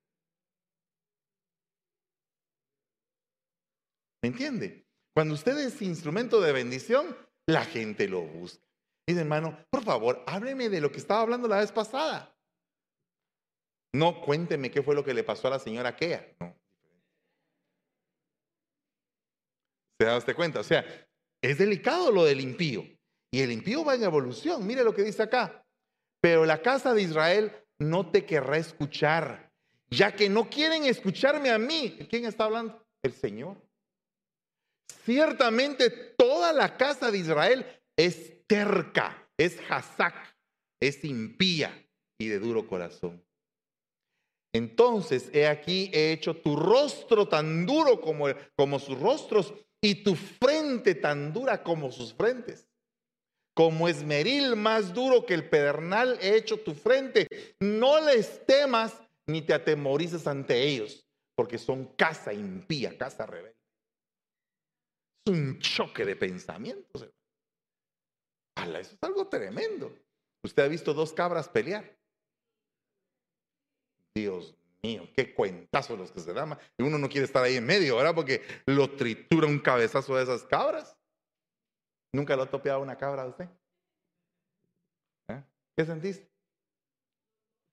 [4.24, 4.88] ¿Me entiende?
[5.16, 7.16] Cuando usted es instrumento de bendición,
[7.46, 8.73] la gente lo busca.
[9.08, 12.34] Dice, hermano, por favor, hábleme de lo que estaba hablando la vez pasada.
[13.94, 16.36] No, cuénteme qué fue lo que le pasó a la señora Kea.
[16.40, 16.58] No.
[20.00, 20.62] ¿Se da cuenta?
[20.62, 20.84] O sea,
[21.42, 22.84] es delicado lo del impío.
[23.32, 24.66] Y el impío va en evolución.
[24.66, 25.66] Mire lo que dice acá.
[26.22, 29.52] Pero la casa de Israel no te querrá escuchar,
[29.90, 31.98] ya que no quieren escucharme a mí.
[32.10, 32.86] ¿Quién está hablando?
[33.02, 33.58] El Señor.
[35.04, 37.66] Ciertamente toda la casa de Israel
[37.98, 40.16] es terca, es hazak,
[40.80, 41.88] es impía
[42.20, 43.24] y de duro corazón.
[44.54, 50.16] Entonces, he aquí, he hecho tu rostro tan duro como, como sus rostros y tu
[50.16, 52.68] frente tan dura como sus frentes.
[53.56, 57.28] Como esmeril más duro que el pedernal, he hecho tu frente.
[57.60, 58.94] No les temas
[59.28, 63.58] ni te atemorices ante ellos, porque son casa impía, casa rebelde.
[65.26, 67.08] Es un choque de pensamientos.
[68.64, 69.94] Eso es algo tremendo.
[70.44, 71.98] Usted ha visto dos cabras pelear.
[74.16, 76.58] Dios mío, qué cuentazo los que se dan.
[76.78, 78.14] Y uno no quiere estar ahí en medio, ¿verdad?
[78.14, 80.98] Porque lo tritura un cabezazo de esas cabras.
[82.14, 83.50] ¿Nunca lo ha topeado una cabra a usted?
[85.30, 85.44] ¿Eh?
[85.76, 86.30] ¿Qué sentiste?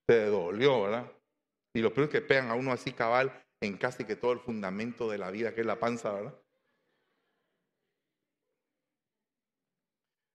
[0.07, 1.13] Te dolió, ¿verdad?
[1.75, 4.41] Y lo peor es que pegan a uno así cabal en casi que todo el
[4.41, 6.35] fundamento de la vida, que es la panza, ¿verdad?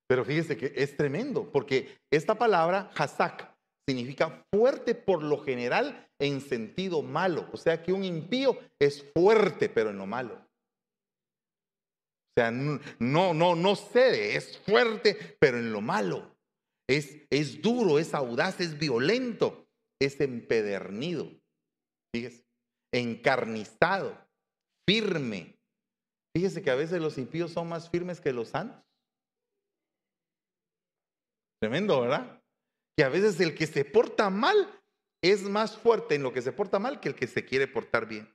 [0.08, 3.56] Pero fíjese que es tremendo, porque esta palabra, hazak,
[3.88, 7.50] significa fuerte por lo general en sentido malo.
[7.52, 10.36] O sea que un impío es fuerte, pero en lo malo.
[10.36, 16.36] O sea, no, no, no cede, es fuerte, pero en lo malo.
[16.88, 19.68] Es, es duro, es audaz, es violento,
[20.02, 21.32] es empedernido.
[22.14, 22.46] Fíjese,
[22.94, 24.18] encarnizado,
[24.88, 25.58] firme.
[26.36, 28.84] Fíjese que a veces los impíos son más firmes que los santos.
[31.60, 32.42] Tremendo, ¿verdad?
[32.98, 34.82] Que a veces el que se porta mal
[35.24, 38.08] es más fuerte en lo que se porta mal que el que se quiere portar
[38.08, 38.32] bien.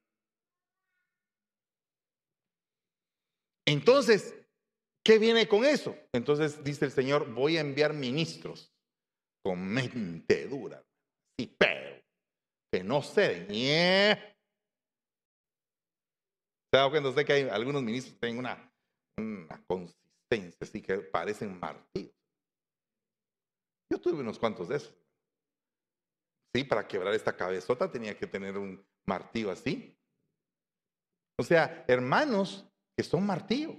[3.67, 4.35] Entonces,
[5.05, 5.97] ¿qué viene con eso?
[6.13, 8.75] Entonces dice el Señor, voy a enviar ministros
[9.45, 10.85] con mente dura,
[11.39, 12.03] sí, pero
[12.73, 13.49] que no ceden.
[16.73, 18.73] ¿Se da cuenta usted que hay algunos ministros que tienen una,
[19.19, 22.20] una consistencia así que parecen martillos?
[23.91, 24.95] Yo tuve unos cuantos de esos.
[26.55, 29.99] Sí, para quebrar esta cabezota tenía que tener un martillo así.
[31.39, 32.67] O sea, hermanos
[32.97, 33.77] que son martillo.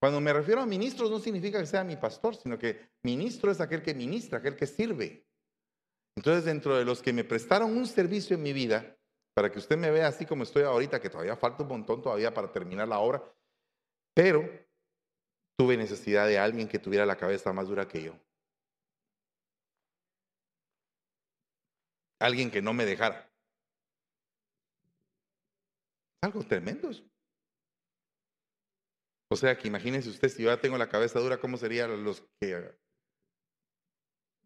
[0.00, 3.60] Cuando me refiero a ministros no significa que sea mi pastor, sino que ministro es
[3.60, 5.26] aquel que ministra, aquel que sirve.
[6.16, 8.96] Entonces, dentro de los que me prestaron un servicio en mi vida,
[9.34, 12.32] para que usted me vea así como estoy ahorita, que todavía falta un montón todavía
[12.32, 13.22] para terminar la obra,
[14.14, 14.48] pero
[15.58, 18.12] tuve necesidad de alguien que tuviera la cabeza más dura que yo.
[22.20, 23.28] Alguien que no me dejara.
[26.22, 26.90] Algo tremendo.
[29.30, 32.22] O sea que imagínense usted, si yo ya tengo la cabeza dura, ¿cómo serían los
[32.40, 32.78] que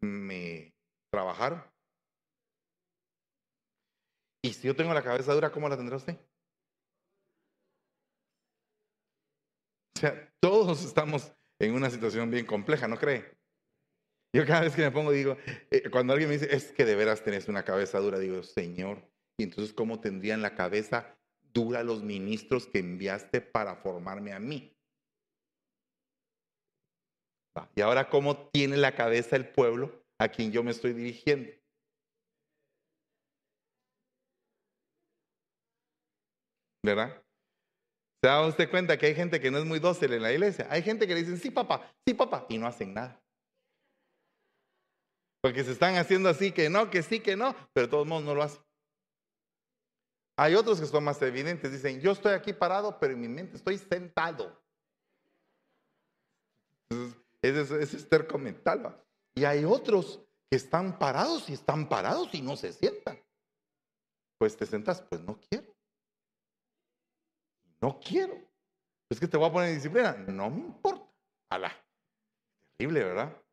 [0.01, 0.73] me
[1.11, 1.63] trabajaron?
[4.43, 6.19] Y si yo tengo la cabeza dura, ¿cómo la tendrá usted?
[10.07, 13.37] Sea, todos estamos en una situación bien compleja, ¿no cree?
[14.35, 15.37] Yo cada vez que me pongo digo,
[15.71, 19.07] eh, cuando alguien me dice, es que de veras tenés una cabeza dura, digo, Señor,
[19.39, 21.15] y entonces ¿cómo tendrían la cabeza
[21.53, 24.75] dura los ministros que enviaste para formarme a mí?
[27.75, 31.51] Y ahora, ¿cómo tiene la cabeza el pueblo a quien yo me estoy dirigiendo?
[36.83, 37.22] ¿Verdad?
[38.23, 40.65] ¿Se da usted cuenta que hay gente que no es muy dócil en la iglesia?
[40.69, 43.21] Hay gente que le dicen, sí, papá, sí, papá, y no hacen nada.
[45.41, 48.23] Porque se están haciendo así, que no, que sí, que no, pero de todos modos
[48.23, 48.63] no lo hacen.
[50.37, 53.57] Hay otros que son más evidentes, dicen, yo estoy aquí parado, pero en mi mente
[53.57, 54.57] estoy sentado.
[57.41, 59.03] Ese es, esterco mental.
[59.35, 63.21] Y hay otros que están parados y están parados y no se sientan.
[64.37, 65.72] Pues te sentas, pues no quiero.
[67.83, 68.33] No quiero.
[69.11, 70.13] Es que te voy a poner en disciplina.
[70.13, 71.05] No me importa.
[71.51, 71.69] Alá.
[72.77, 73.43] Terrible, ¿verdad?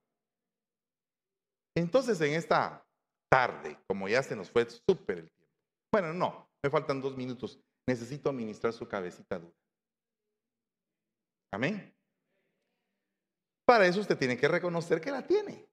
[1.76, 2.86] Entonces, en esta
[3.28, 5.52] tarde, como ya se nos fue súper el tiempo.
[5.92, 7.60] Bueno, no, me faltan dos minutos.
[7.88, 9.56] Necesito administrar su cabecita dura.
[11.52, 11.92] Amén.
[13.66, 15.68] Para eso usted tiene que reconocer que la tiene.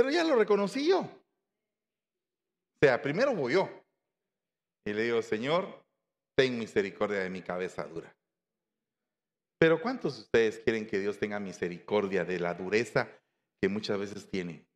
[0.00, 1.00] Pero ya lo reconocí yo.
[1.00, 1.10] O
[2.82, 3.68] sea, primero voy yo.
[4.86, 5.84] Y le digo, Señor,
[6.34, 8.10] ten misericordia de mi cabeza dura.
[9.58, 13.10] Pero ¿cuántos de ustedes quieren que Dios tenga misericordia de la dureza
[13.60, 14.66] que muchas veces tiene?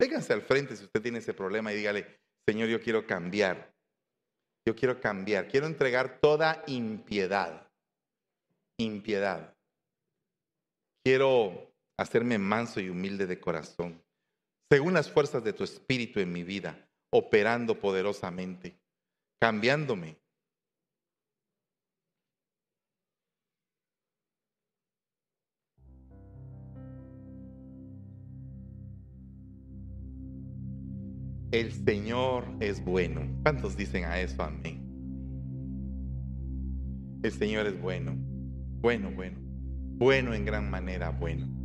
[0.00, 3.76] Vénganse al frente si usted tiene ese problema y dígale, Señor, yo quiero cambiar.
[4.66, 5.46] Yo quiero cambiar.
[5.46, 7.70] Quiero entregar toda impiedad.
[8.78, 9.54] Impiedad.
[11.04, 11.69] Quiero
[12.00, 14.02] hacerme manso y humilde de corazón,
[14.70, 18.80] según las fuerzas de tu espíritu en mi vida, operando poderosamente,
[19.38, 20.16] cambiándome.
[31.52, 33.28] El Señor es bueno.
[33.42, 34.42] ¿Cuántos dicen a eso?
[34.42, 34.86] Amén.
[37.22, 38.14] El Señor es bueno.
[38.80, 39.38] Bueno, bueno.
[39.98, 41.59] Bueno en gran manera, bueno.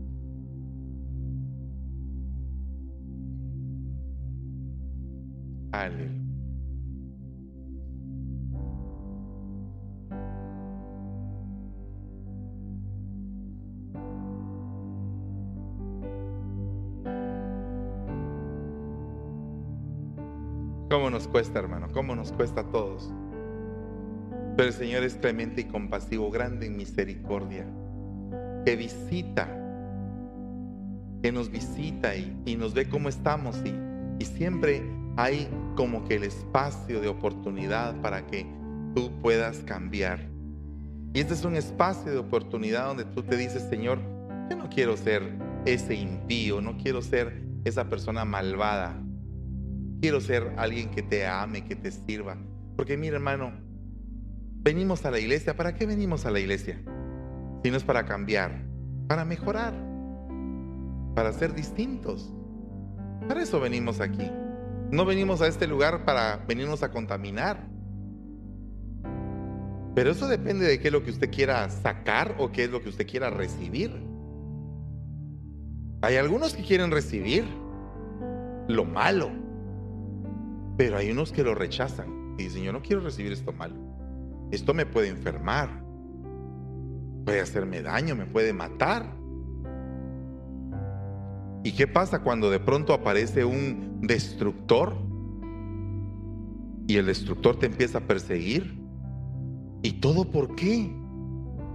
[5.75, 6.09] Aleluya.
[20.89, 21.87] ¿Cómo nos cuesta, hermano?
[21.91, 23.11] ¿Cómo nos cuesta a todos?
[24.55, 27.65] Pero el Señor es clemente y compasivo, grande en misericordia,
[28.65, 29.45] que visita,
[31.21, 33.75] que nos visita y, nos ve cómo estamos y,
[34.19, 34.81] y siempre
[35.17, 38.45] hay como que el espacio de oportunidad para que
[38.95, 40.27] tú puedas cambiar.
[41.13, 43.99] Y este es un espacio de oportunidad donde tú te dices, Señor,
[44.49, 45.23] yo no quiero ser
[45.65, 49.01] ese impío, no quiero ser esa persona malvada.
[50.01, 52.37] Quiero ser alguien que te ame, que te sirva.
[52.75, 53.53] Porque mira, hermano,
[54.61, 55.55] venimos a la iglesia.
[55.55, 56.81] ¿Para qué venimos a la iglesia?
[57.63, 58.63] Si no es para cambiar,
[59.07, 59.73] para mejorar,
[61.15, 62.31] para ser distintos.
[63.27, 64.29] Para eso venimos aquí.
[64.95, 67.67] No venimos a este lugar para venirnos a contaminar.
[69.93, 72.81] Pero eso depende de qué es lo que usted quiera sacar o qué es lo
[72.81, 73.91] que usted quiera recibir.
[76.01, 77.45] Hay algunos que quieren recibir
[78.67, 79.45] lo malo
[80.77, 83.75] pero hay unos que lo rechazan y dicen, yo no quiero recibir esto malo.
[84.51, 85.69] Esto me puede enfermar,
[87.25, 89.05] puede hacerme daño, me puede matar.
[91.65, 94.95] ¿Y qué pasa cuando de pronto aparece un destructor
[96.87, 98.79] y el destructor te empieza a perseguir?
[99.81, 100.95] ¿Y todo por qué?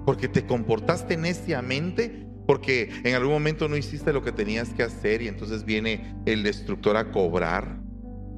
[0.06, 5.22] Porque te comportaste neciamente, porque en algún momento no hiciste lo que tenías que hacer
[5.22, 7.80] y entonces viene el destructor a cobrar.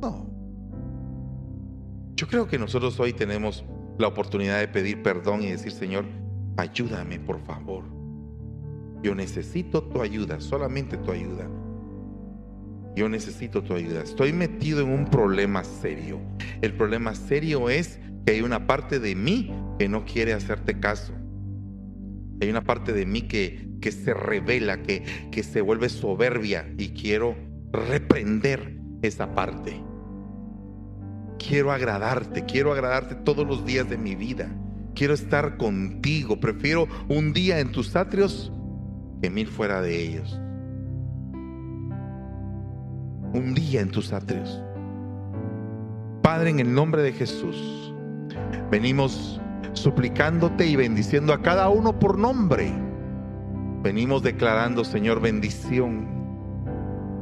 [0.00, 0.30] No.
[2.16, 3.62] Yo creo que nosotros hoy tenemos
[3.98, 6.06] la oportunidad de pedir perdón y decir, Señor,
[6.56, 8.01] ayúdame por favor.
[9.02, 11.48] Yo necesito tu ayuda, solamente tu ayuda.
[12.94, 14.02] Yo necesito tu ayuda.
[14.02, 16.20] Estoy metido en un problema serio.
[16.60, 21.12] El problema serio es que hay una parte de mí que no quiere hacerte caso.
[22.40, 26.90] Hay una parte de mí que, que se revela, que, que se vuelve soberbia y
[26.90, 27.34] quiero
[27.72, 29.82] reprender esa parte
[31.48, 34.48] quiero agradarte, quiero agradarte todos los días de mi vida.
[34.94, 36.38] Quiero estar contigo.
[36.38, 38.52] Prefiero un día en tus atrios
[39.22, 40.38] que mil fuera de ellos.
[43.32, 44.60] Un día en tus atrios.
[46.22, 47.94] Padre, en el nombre de Jesús,
[48.70, 49.40] venimos
[49.74, 52.72] suplicándote y bendiciendo a cada uno por nombre.
[53.82, 56.21] Venimos declarando, Señor, bendición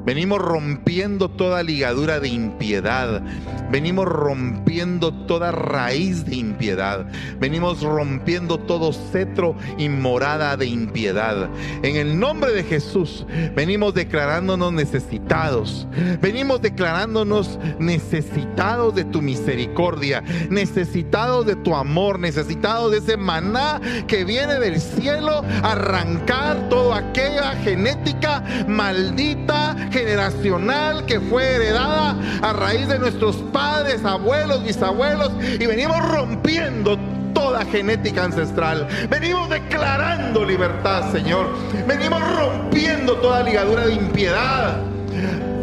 [0.05, 3.23] Venimos rompiendo toda ligadura de impiedad.
[3.71, 7.07] Venimos rompiendo toda raíz de impiedad.
[7.39, 11.49] Venimos rompiendo todo cetro y morada de impiedad.
[11.83, 15.87] En el nombre de Jesús venimos declarándonos necesitados.
[16.21, 24.25] Venimos declarándonos necesitados de tu misericordia, necesitados de tu amor, necesitados de ese maná que
[24.25, 32.99] viene del cielo arrancar toda aquella genética maldita generacional que fue heredada a raíz de
[32.99, 36.99] nuestros padres, abuelos, bisabuelos y venimos rompiendo
[37.35, 38.87] toda genética ancestral.
[39.09, 41.49] Venimos declarando libertad, Señor.
[41.87, 44.83] Venimos rompiendo toda ligadura de impiedad.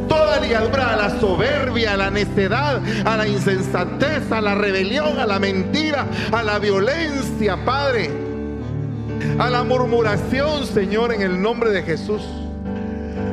[0.08, 5.26] Toda ligadura a la soberbia, a la necedad, a la insensatez, a la rebelión, a
[5.26, 8.10] la mentira, a la violencia, Padre.
[9.38, 12.24] A la murmuración, Señor, en el nombre de Jesús.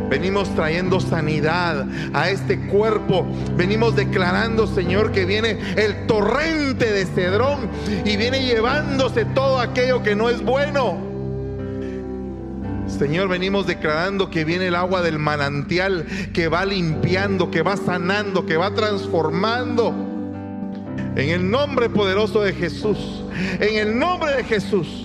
[0.09, 3.27] Venimos trayendo sanidad a este cuerpo.
[3.57, 7.69] Venimos declarando, Señor, que viene el torrente de Cedrón
[8.05, 11.15] y viene llevándose todo aquello que no es bueno.
[12.87, 18.47] Señor, venimos declarando que viene el agua del manantial que va limpiando, que va sanando,
[18.47, 19.93] que va transformando.
[21.17, 23.25] En el nombre poderoso de Jesús,
[23.59, 25.04] en el nombre de Jesús.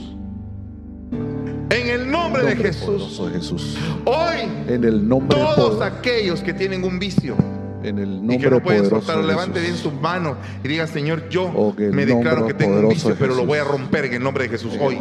[1.69, 3.21] En el nombre, de Jesús.
[3.31, 3.77] Jesús.
[4.05, 7.35] Hoy, en el nombre todos aquellos que tienen un vicio.
[7.83, 11.29] En el nombre y que no pueden soltarlo, levante bien sus manos y diga, Señor,
[11.29, 14.23] yo oh, me declaro que tengo un vicio, pero lo voy a romper en el
[14.23, 14.73] nombre de Jesús.
[14.81, 14.97] Hoy,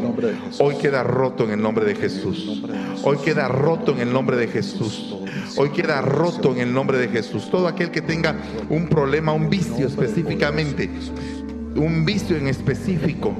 [0.61, 2.63] hoy queda roto en el nombre de Jesús.
[3.03, 5.17] Hoy queda roto en el nombre de Jesús.
[5.57, 7.51] Hoy queda roto en el nombre de Jesús.
[7.51, 8.37] Todo aquel que tenga
[8.69, 10.89] un problema, un vicio específicamente,
[11.75, 13.35] un vicio en específico,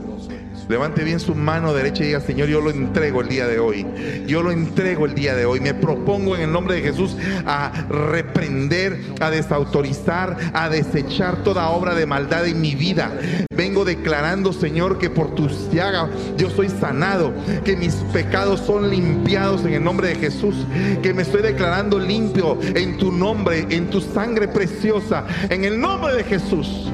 [0.69, 3.87] Levante bien su mano derecha y diga, Señor, yo lo entrego el día de hoy.
[4.27, 5.61] Yo lo entrego el día de hoy.
[5.61, 7.17] Me propongo en el nombre de Jesús
[7.47, 13.11] a reprender, a desautorizar, a desechar toda obra de maldad en mi vida.
[13.51, 17.33] Vengo declarando, Señor, que por tus llagas yo soy sanado,
[17.65, 20.55] que mis pecados son limpiados en el nombre de Jesús,
[21.03, 26.15] que me estoy declarando limpio en tu nombre, en tu sangre preciosa, en el nombre
[26.15, 26.91] de Jesús.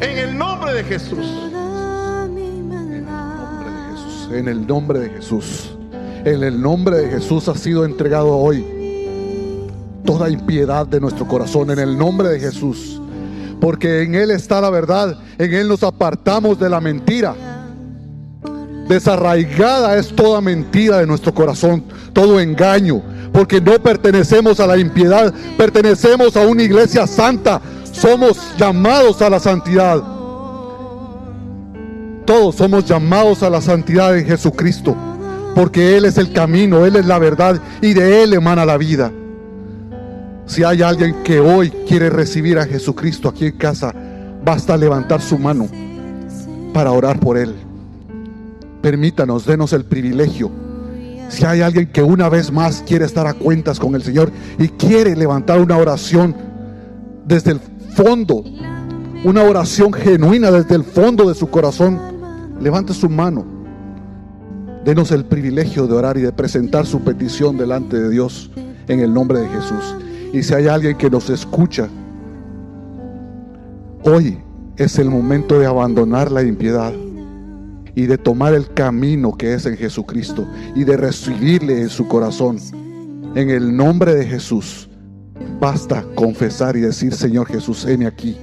[0.00, 1.55] En el nombre de Jesús
[4.32, 5.70] en el nombre de Jesús.
[6.24, 8.64] En el nombre de Jesús ha sido entregado hoy
[10.04, 13.00] toda impiedad de nuestro corazón, en el nombre de Jesús.
[13.60, 17.34] Porque en Él está la verdad, en Él nos apartamos de la mentira.
[18.88, 23.02] Desarraigada es toda mentira de nuestro corazón, todo engaño,
[23.32, 27.60] porque no pertenecemos a la impiedad, pertenecemos a una iglesia santa,
[27.90, 30.15] somos llamados a la santidad.
[32.26, 34.96] Todos somos llamados a la santidad en Jesucristo,
[35.54, 39.12] porque Él es el camino, Él es la verdad y de Él emana la vida.
[40.44, 43.94] Si hay alguien que hoy quiere recibir a Jesucristo aquí en casa,
[44.44, 45.68] basta levantar su mano
[46.74, 47.54] para orar por Él.
[48.82, 50.50] Permítanos, denos el privilegio.
[51.28, 54.68] Si hay alguien que una vez más quiere estar a cuentas con el Señor y
[54.68, 56.34] quiere levantar una oración
[57.24, 57.60] desde el
[57.94, 58.42] fondo,
[59.24, 62.15] una oración genuina desde el fondo de su corazón,
[62.60, 63.44] levante su mano.
[64.84, 68.50] Denos el privilegio de orar y de presentar su petición delante de Dios
[68.88, 69.96] en el nombre de Jesús.
[70.32, 71.88] Y si hay alguien que nos escucha,
[74.04, 74.38] hoy
[74.76, 76.92] es el momento de abandonar la impiedad
[77.94, 82.58] y de tomar el camino que es en Jesucristo y de recibirle en su corazón.
[83.34, 84.88] En el nombre de Jesús,
[85.58, 88.36] basta confesar y decir, Señor Jesús, heme aquí.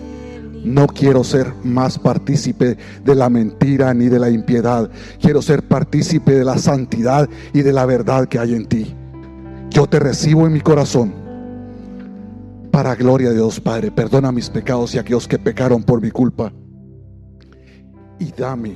[0.64, 4.90] No quiero ser más partícipe de la mentira ni de la impiedad.
[5.20, 8.96] Quiero ser partícipe de la santidad y de la verdad que hay en ti.
[9.70, 11.14] Yo te recibo en mi corazón.
[12.72, 16.52] Para gloria de Dios, Padre, perdona mis pecados y aquellos que pecaron por mi culpa.
[18.20, 18.76] Y dame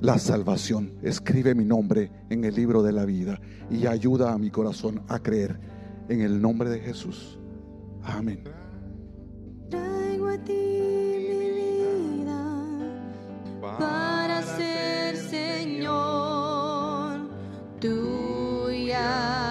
[0.00, 0.92] la salvación.
[1.02, 3.40] Escribe mi nombre en el libro de la vida
[3.70, 5.58] y ayuda a mi corazón a creer
[6.08, 7.38] en el nombre de Jesús.
[8.02, 8.44] Amén.
[13.80, 16.50] Para ser Señor.
[17.80, 19.49] Tuya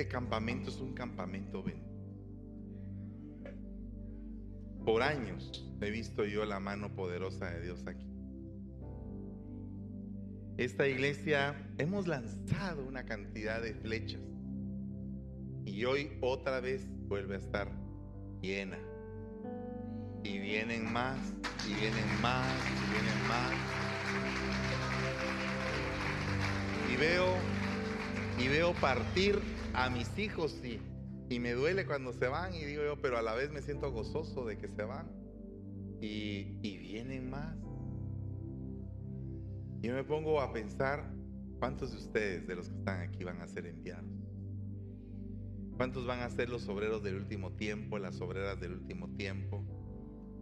[0.00, 1.90] este campamento es un campamento bendito.
[4.82, 8.08] Por años he visto yo la mano poderosa de Dios aquí.
[10.56, 14.22] Esta iglesia hemos lanzado una cantidad de flechas
[15.66, 17.70] y hoy otra vez vuelve a estar
[18.40, 18.78] llena.
[20.24, 21.18] Y vienen más,
[21.68, 23.52] y vienen más, y vienen más.
[26.90, 27.36] Y veo,
[28.38, 30.80] y veo partir a mis hijos y,
[31.28, 33.90] y me duele cuando se van y digo yo, pero a la vez me siento
[33.92, 35.10] gozoso de que se van.
[36.00, 37.56] Y, y vienen más.
[39.82, 41.12] Yo me pongo a pensar
[41.58, 44.10] cuántos de ustedes, de los que están aquí, van a ser enviados.
[45.76, 49.64] ¿Cuántos van a ser los obreros del último tiempo, las obreras del último tiempo?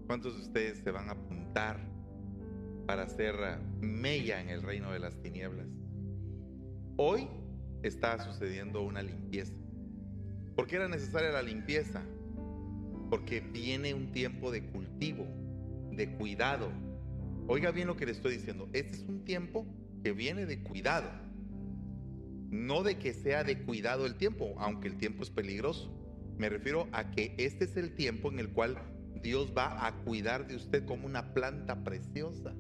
[0.07, 1.79] ¿Cuántos de ustedes se van a apuntar
[2.87, 3.35] para hacer
[3.81, 5.69] mella en el reino de las tinieblas?
[6.97, 7.29] Hoy
[7.83, 9.55] está sucediendo una limpieza.
[10.57, 12.03] ¿Por qué era necesaria la limpieza?
[13.11, 15.27] Porque viene un tiempo de cultivo,
[15.93, 16.71] de cuidado.
[17.47, 18.69] Oiga bien lo que le estoy diciendo.
[18.73, 19.67] Este es un tiempo
[20.03, 21.11] que viene de cuidado.
[22.51, 25.95] No de que sea de cuidado el tiempo, aunque el tiempo es peligroso.
[26.37, 28.79] Me refiero a que este es el tiempo en el cual
[29.23, 32.55] Dios va a cuidar de usted como una planta preciosa.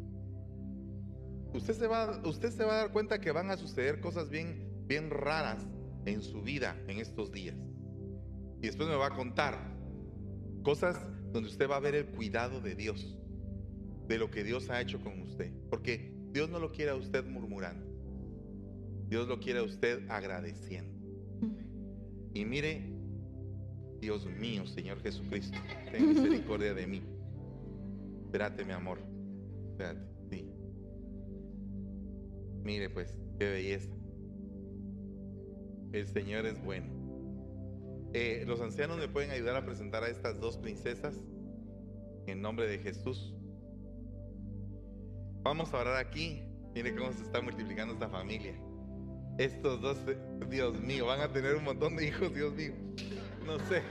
[1.54, 4.67] Usted se va, usted se va a dar cuenta que van a suceder cosas bien,
[4.88, 5.66] bien raras
[6.06, 7.56] en su vida en estos días.
[8.60, 9.76] Y después me va a contar
[10.62, 10.98] cosas
[11.32, 13.16] donde usted va a ver el cuidado de Dios,
[14.08, 15.52] de lo que Dios ha hecho con usted.
[15.70, 17.86] Porque Dios no lo quiere a usted murmurando.
[19.08, 20.98] Dios lo quiere a usted agradeciendo.
[22.34, 22.92] Y mire,
[24.00, 25.58] Dios mío, Señor Jesucristo,
[25.90, 27.02] ten misericordia de mí.
[28.24, 28.98] Espérate, mi amor.
[29.70, 30.46] Espérate, sí.
[32.62, 33.97] Mire, pues, qué belleza.
[35.92, 36.86] El Señor es bueno.
[38.12, 41.14] Eh, los ancianos me pueden ayudar a presentar a estas dos princesas
[42.26, 43.34] en nombre de Jesús.
[45.42, 46.42] Vamos a orar aquí.
[46.74, 48.54] Mire cómo se está multiplicando esta familia.
[49.38, 49.96] Estos dos,
[50.50, 52.74] Dios mío, van a tener un montón de hijos, Dios mío.
[53.46, 53.82] No sé,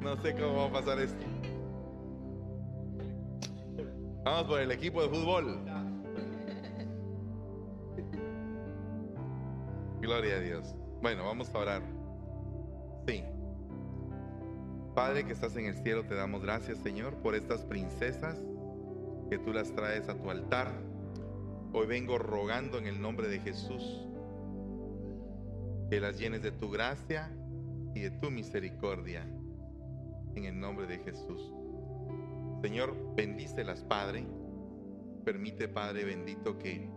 [0.00, 1.24] no sé cómo va a pasar esto.
[4.24, 5.64] Vamos por el equipo de fútbol.
[10.00, 10.81] Gloria a Dios.
[11.02, 11.82] Bueno, vamos a orar.
[13.08, 13.24] Sí.
[14.94, 18.38] Padre que estás en el cielo, te damos gracias, Señor, por estas princesas
[19.28, 20.70] que tú las traes a tu altar.
[21.72, 24.06] Hoy vengo rogando en el nombre de Jesús
[25.90, 27.32] que las llenes de tu gracia
[27.96, 29.26] y de tu misericordia.
[30.36, 31.52] En el nombre de Jesús.
[32.62, 34.24] Señor, bendícelas, Padre.
[35.24, 36.88] Permite, Padre bendito, que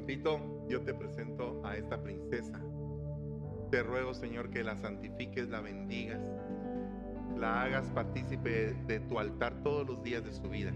[0.00, 2.58] Papito, yo te presento a esta princesa.
[3.70, 6.22] Te ruego, Señor, que la santifiques, la bendigas,
[7.36, 10.72] la hagas partícipe de tu altar todos los días de su vida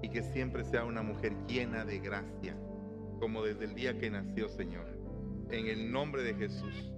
[0.00, 2.56] y que siempre sea una mujer llena de gracia,
[3.20, 4.86] como desde el día que nació, Señor.
[5.50, 6.90] En el nombre de Jesús,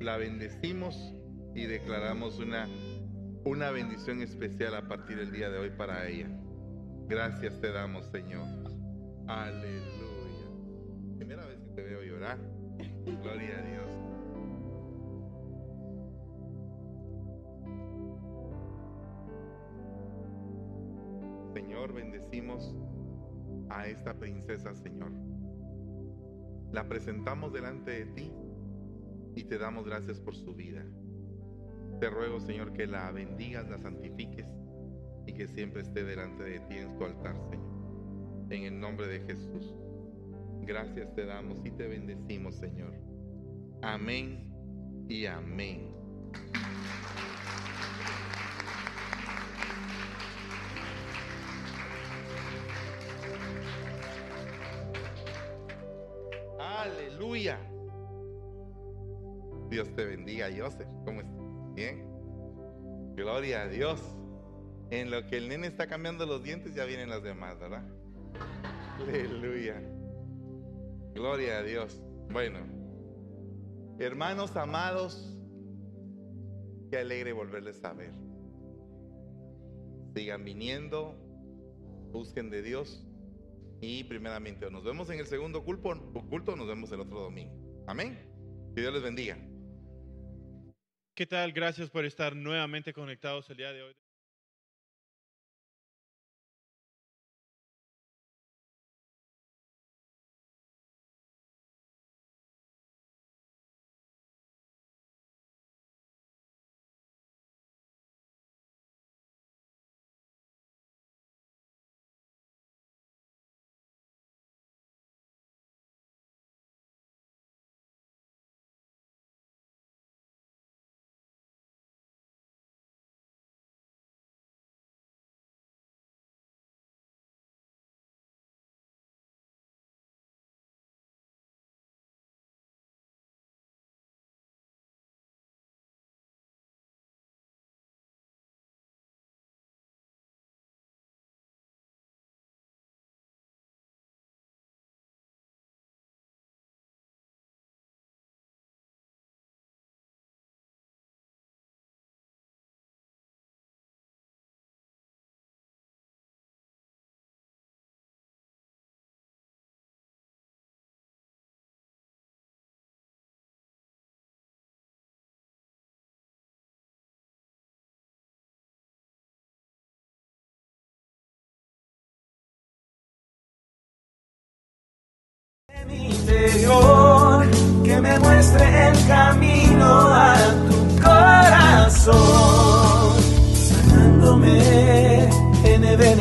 [0.00, 1.14] la bendecimos
[1.54, 2.66] y declaramos una,
[3.44, 6.28] una bendición especial a partir del día de hoy para ella.
[7.06, 8.44] Gracias te damos, Señor.
[9.28, 9.95] Aleluya.
[11.76, 12.38] Te veo llorar.
[13.04, 13.86] Gloria a Dios.
[21.52, 22.74] Señor, bendecimos
[23.68, 25.12] a esta princesa, Señor.
[26.72, 28.32] La presentamos delante de ti
[29.34, 30.82] y te damos gracias por su vida.
[32.00, 34.48] Te ruego, Señor, que la bendigas, la santifiques
[35.26, 38.46] y que siempre esté delante de ti en tu altar, Señor.
[38.48, 39.74] En el nombre de Jesús.
[40.66, 42.92] Gracias te damos y te bendecimos, Señor.
[43.82, 44.52] Amén
[45.08, 45.94] y amén.
[56.58, 57.60] Aleluya.
[59.70, 60.88] Dios te bendiga, Joseph.
[61.04, 61.74] ¿Cómo estás?
[61.74, 62.04] Bien.
[63.14, 64.00] Gloria a Dios.
[64.90, 67.84] En lo que el nene está cambiando los dientes, ya vienen las demás, ¿verdad?
[69.00, 69.80] Aleluya.
[71.16, 71.98] Gloria a Dios.
[72.30, 72.58] Bueno,
[73.98, 75.34] hermanos amados,
[76.90, 78.12] qué alegre volverles a ver.
[80.14, 81.14] Sigan viniendo,
[82.12, 83.02] busquen de Dios
[83.80, 87.84] y primeramente nos vemos en el segundo culto, culto nos vemos el otro domingo.
[87.86, 88.18] Amén.
[88.74, 89.38] Que Dios les bendiga.
[91.14, 91.52] ¿Qué tal?
[91.52, 93.96] Gracias por estar nuevamente conectados el día de hoy.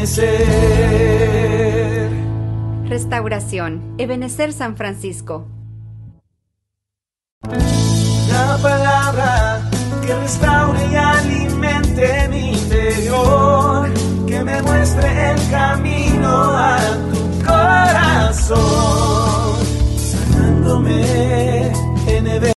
[0.05, 2.09] En Ebenecer.
[2.87, 3.95] Restauración.
[3.97, 5.47] Ebenecer San Francisco.
[8.29, 9.61] La palabra
[10.05, 13.89] que restaure y alimenta mente, mi interior,
[14.27, 16.77] que me muestre el camino a
[17.11, 18.45] tu corazón,
[19.97, 21.71] sanándome